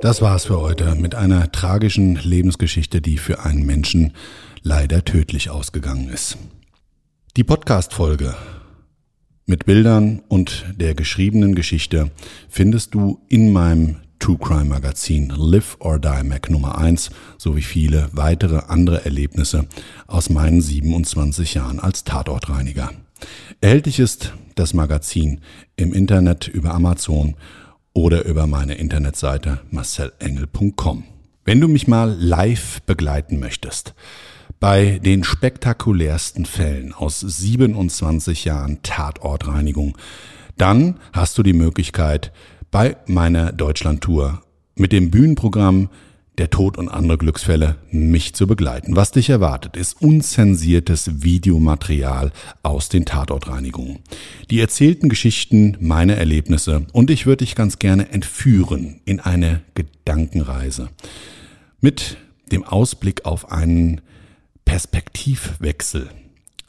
Das 0.00 0.20
war's 0.20 0.46
für 0.46 0.60
heute 0.60 0.96
mit 0.96 1.14
einer 1.14 1.52
tragischen 1.52 2.16
Lebensgeschichte, 2.16 3.00
die 3.00 3.18
für 3.18 3.44
einen 3.44 3.64
Menschen 3.64 4.14
leider 4.62 5.04
tödlich 5.04 5.48
ausgegangen 5.48 6.08
ist. 6.08 6.38
Die 7.36 7.44
Podcast-Folge 7.44 8.34
mit 9.46 9.64
Bildern 9.64 10.22
und 10.28 10.64
der 10.76 10.94
geschriebenen 10.94 11.54
Geschichte 11.54 12.10
findest 12.48 12.94
du 12.94 13.20
in 13.28 13.52
meinem 13.52 13.98
True 14.18 14.38
Crime 14.38 14.66
Magazin 14.66 15.32
Live 15.36 15.76
or 15.80 15.98
Die 15.98 16.22
Mac 16.24 16.48
Nummer 16.50 16.78
1 16.78 17.10
sowie 17.38 17.62
viele 17.62 18.08
weitere 18.12 18.58
andere 18.68 19.04
Erlebnisse 19.04 19.66
aus 20.06 20.30
meinen 20.30 20.60
27 20.60 21.54
Jahren 21.54 21.80
als 21.80 22.04
Tatortreiniger. 22.04 22.90
Erhältlich 23.60 23.98
ist 23.98 24.32
das 24.54 24.74
Magazin 24.74 25.40
im 25.76 25.92
Internet 25.92 26.48
über 26.48 26.74
Amazon 26.74 27.36
oder 27.92 28.24
über 28.24 28.46
meine 28.46 28.74
Internetseite 28.74 29.60
marcelengel.com. 29.70 31.04
Wenn 31.44 31.60
du 31.60 31.68
mich 31.68 31.88
mal 31.88 32.14
live 32.18 32.82
begleiten 32.82 33.40
möchtest, 33.40 33.94
bei 34.60 35.00
den 35.00 35.24
spektakulärsten 35.24 36.44
Fällen 36.44 36.92
aus 36.92 37.20
27 37.20 38.44
Jahren 38.44 38.80
Tatortreinigung, 38.82 39.98
dann 40.56 41.00
hast 41.12 41.36
du 41.36 41.42
die 41.42 41.52
Möglichkeit, 41.52 42.32
bei 42.70 42.96
meiner 43.06 43.52
Deutschlandtour 43.52 44.42
mit 44.76 44.92
dem 44.92 45.10
Bühnenprogramm 45.10 45.90
der 46.38 46.50
Tod 46.50 46.78
und 46.78 46.88
andere 46.88 47.18
Glücksfälle, 47.18 47.76
mich 47.90 48.34
zu 48.34 48.46
begleiten. 48.46 48.96
Was 48.96 49.10
dich 49.10 49.28
erwartet, 49.28 49.76
ist 49.76 50.00
unzensiertes 50.00 51.22
Videomaterial 51.22 52.32
aus 52.62 52.88
den 52.88 53.04
Tatortreinigungen. 53.04 53.98
Die 54.50 54.60
erzählten 54.60 55.08
Geschichten, 55.08 55.76
meine 55.80 56.16
Erlebnisse 56.16 56.86
und 56.92 57.10
ich 57.10 57.26
würde 57.26 57.44
dich 57.44 57.54
ganz 57.54 57.78
gerne 57.78 58.10
entführen 58.10 59.00
in 59.04 59.20
eine 59.20 59.62
Gedankenreise. 59.74 60.88
Mit 61.80 62.16
dem 62.50 62.64
Ausblick 62.64 63.24
auf 63.24 63.52
einen 63.52 64.00
Perspektivwechsel 64.64 66.08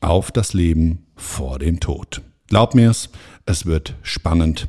auf 0.02 0.32
das 0.32 0.54
Leben 0.54 1.06
vor 1.16 1.60
dem 1.60 1.80
Tod. 1.80 2.22
Glaub 2.48 2.76
mir's, 2.76 3.10
es 3.46 3.66
wird 3.66 3.96
spannend. 4.02 4.68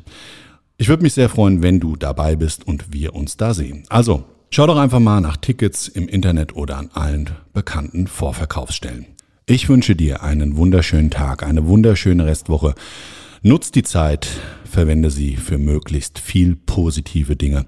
Ich 0.77 0.87
würde 0.87 1.03
mich 1.03 1.13
sehr 1.13 1.29
freuen, 1.29 1.61
wenn 1.61 1.79
du 1.79 1.95
dabei 1.95 2.35
bist 2.35 2.65
und 2.65 2.93
wir 2.93 3.13
uns 3.13 3.37
da 3.37 3.53
sehen. 3.53 3.83
Also, 3.89 4.25
Schau 4.51 4.67
doch 4.67 4.77
einfach 4.77 4.99
mal 4.99 5.21
nach 5.21 5.37
Tickets 5.37 5.87
im 5.87 6.07
Internet 6.07 6.55
oder 6.55 6.77
an 6.77 6.89
allen 6.93 7.29
bekannten 7.53 8.07
Vorverkaufsstellen. 8.07 9.05
Ich 9.45 9.69
wünsche 9.69 9.95
dir 9.95 10.23
einen 10.23 10.55
wunderschönen 10.55 11.11
Tag, 11.11 11.43
eine 11.43 11.67
wunderschöne 11.67 12.25
Restwoche. 12.25 12.73
Nutz 13.41 13.71
die 13.71 13.83
Zeit, 13.83 14.27
verwende 14.63 15.11
sie 15.11 15.35
für 15.35 15.57
möglichst 15.57 16.19
viel 16.19 16.55
positive 16.55 17.35
Dinge. 17.35 17.65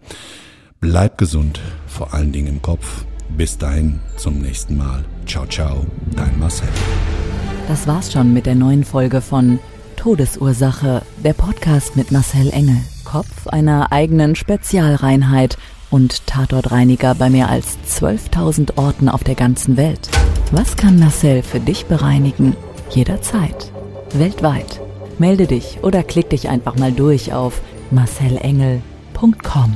Bleib 0.80 1.18
gesund, 1.18 1.60
vor 1.86 2.14
allen 2.14 2.32
Dingen 2.32 2.48
im 2.48 2.62
Kopf. 2.62 3.06
Bis 3.36 3.58
dahin, 3.58 4.00
zum 4.16 4.40
nächsten 4.40 4.78
Mal. 4.78 5.04
Ciao, 5.26 5.46
ciao, 5.46 5.86
dein 6.16 6.40
Marcel. 6.40 6.70
Das 7.68 7.86
war's 7.86 8.14
schon 8.14 8.34
mit 8.34 8.46
der 8.46 8.56
neuen 8.56 8.84
Folge 8.84 9.22
von 9.22 9.60
Todesursache, 9.98 11.02
der 11.24 11.34
Podcast 11.34 11.96
mit 11.98 12.12
Marcel 12.12 12.50
Engel. 12.52 12.78
Kopf 13.04 13.48
einer 13.48 13.92
eigenen 13.92 14.36
Spezialreinheit 14.36 15.58
und 15.90 16.28
Tatortreiniger 16.28 17.16
bei 17.16 17.30
mehr 17.30 17.50
als 17.50 17.78
12.000 17.88 18.78
Orten 18.78 19.10
auf 19.10 19.24
der 19.24 19.36
ganzen 19.36 19.78
Welt. 19.78 20.10
Was 20.52 20.76
kann 20.78 21.00
Marcel 21.00 21.44
für 21.44 21.60
dich 21.60 21.86
bereinigen? 21.86 22.56
Jederzeit. 22.90 23.72
Weltweit. 24.14 24.82
Melde 25.20 25.48
dich 25.48 25.80
oder 25.82 26.04
klick 26.04 26.30
dich 26.30 26.50
einfach 26.50 26.76
mal 26.76 26.92
durch 26.92 27.34
auf 27.34 27.62
marcelengel.com. 27.92 29.74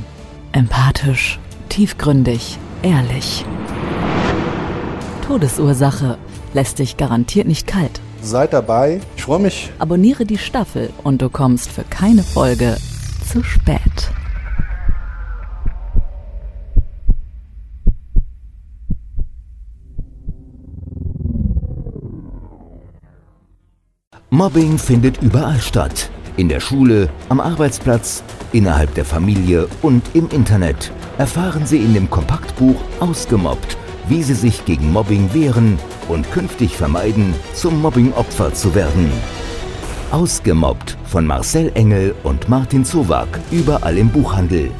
Empathisch, 0.51 1.39
tiefgründig, 1.69 2.57
ehrlich. 2.83 3.45
Todesursache 5.25 6.17
lässt 6.53 6.79
dich 6.79 6.97
garantiert 6.97 7.47
nicht 7.47 7.67
kalt. 7.67 8.01
Seid 8.21 8.53
dabei. 8.53 9.01
Ich 9.15 9.23
freue 9.23 9.39
mich. 9.39 9.71
Abonniere 9.79 10.25
die 10.25 10.37
Staffel 10.37 10.91
und 11.03 11.21
du 11.21 11.29
kommst 11.29 11.71
für 11.71 11.83
keine 11.83 12.23
Folge 12.23 12.77
zu 13.31 13.43
spät. 13.43 14.11
Mobbing 24.33 24.77
findet 24.77 25.21
überall 25.21 25.59
statt. 25.59 26.09
In 26.37 26.47
der 26.47 26.61
Schule, 26.61 27.09
am 27.27 27.41
Arbeitsplatz, 27.41 28.23
innerhalb 28.53 28.93
der 28.93 29.03
Familie 29.03 29.67
und 29.81 30.03
im 30.13 30.29
Internet. 30.29 30.93
Erfahren 31.17 31.65
Sie 31.65 31.79
in 31.79 31.93
dem 31.93 32.09
Kompaktbuch 32.09 32.77
Ausgemobbt, 33.01 33.75
wie 34.07 34.23
Sie 34.23 34.33
sich 34.33 34.63
gegen 34.63 34.93
Mobbing 34.93 35.33
wehren 35.33 35.77
und 36.07 36.31
künftig 36.31 36.77
vermeiden, 36.77 37.33
zum 37.53 37.81
Mobbing-Opfer 37.81 38.53
zu 38.53 38.73
werden. 38.73 39.11
Ausgemobbt 40.11 40.97
von 41.03 41.27
Marcel 41.27 41.69
Engel 41.75 42.15
und 42.23 42.47
Martin 42.47 42.85
Zowak, 42.85 43.37
überall 43.51 43.97
im 43.97 44.07
Buchhandel. 44.07 44.71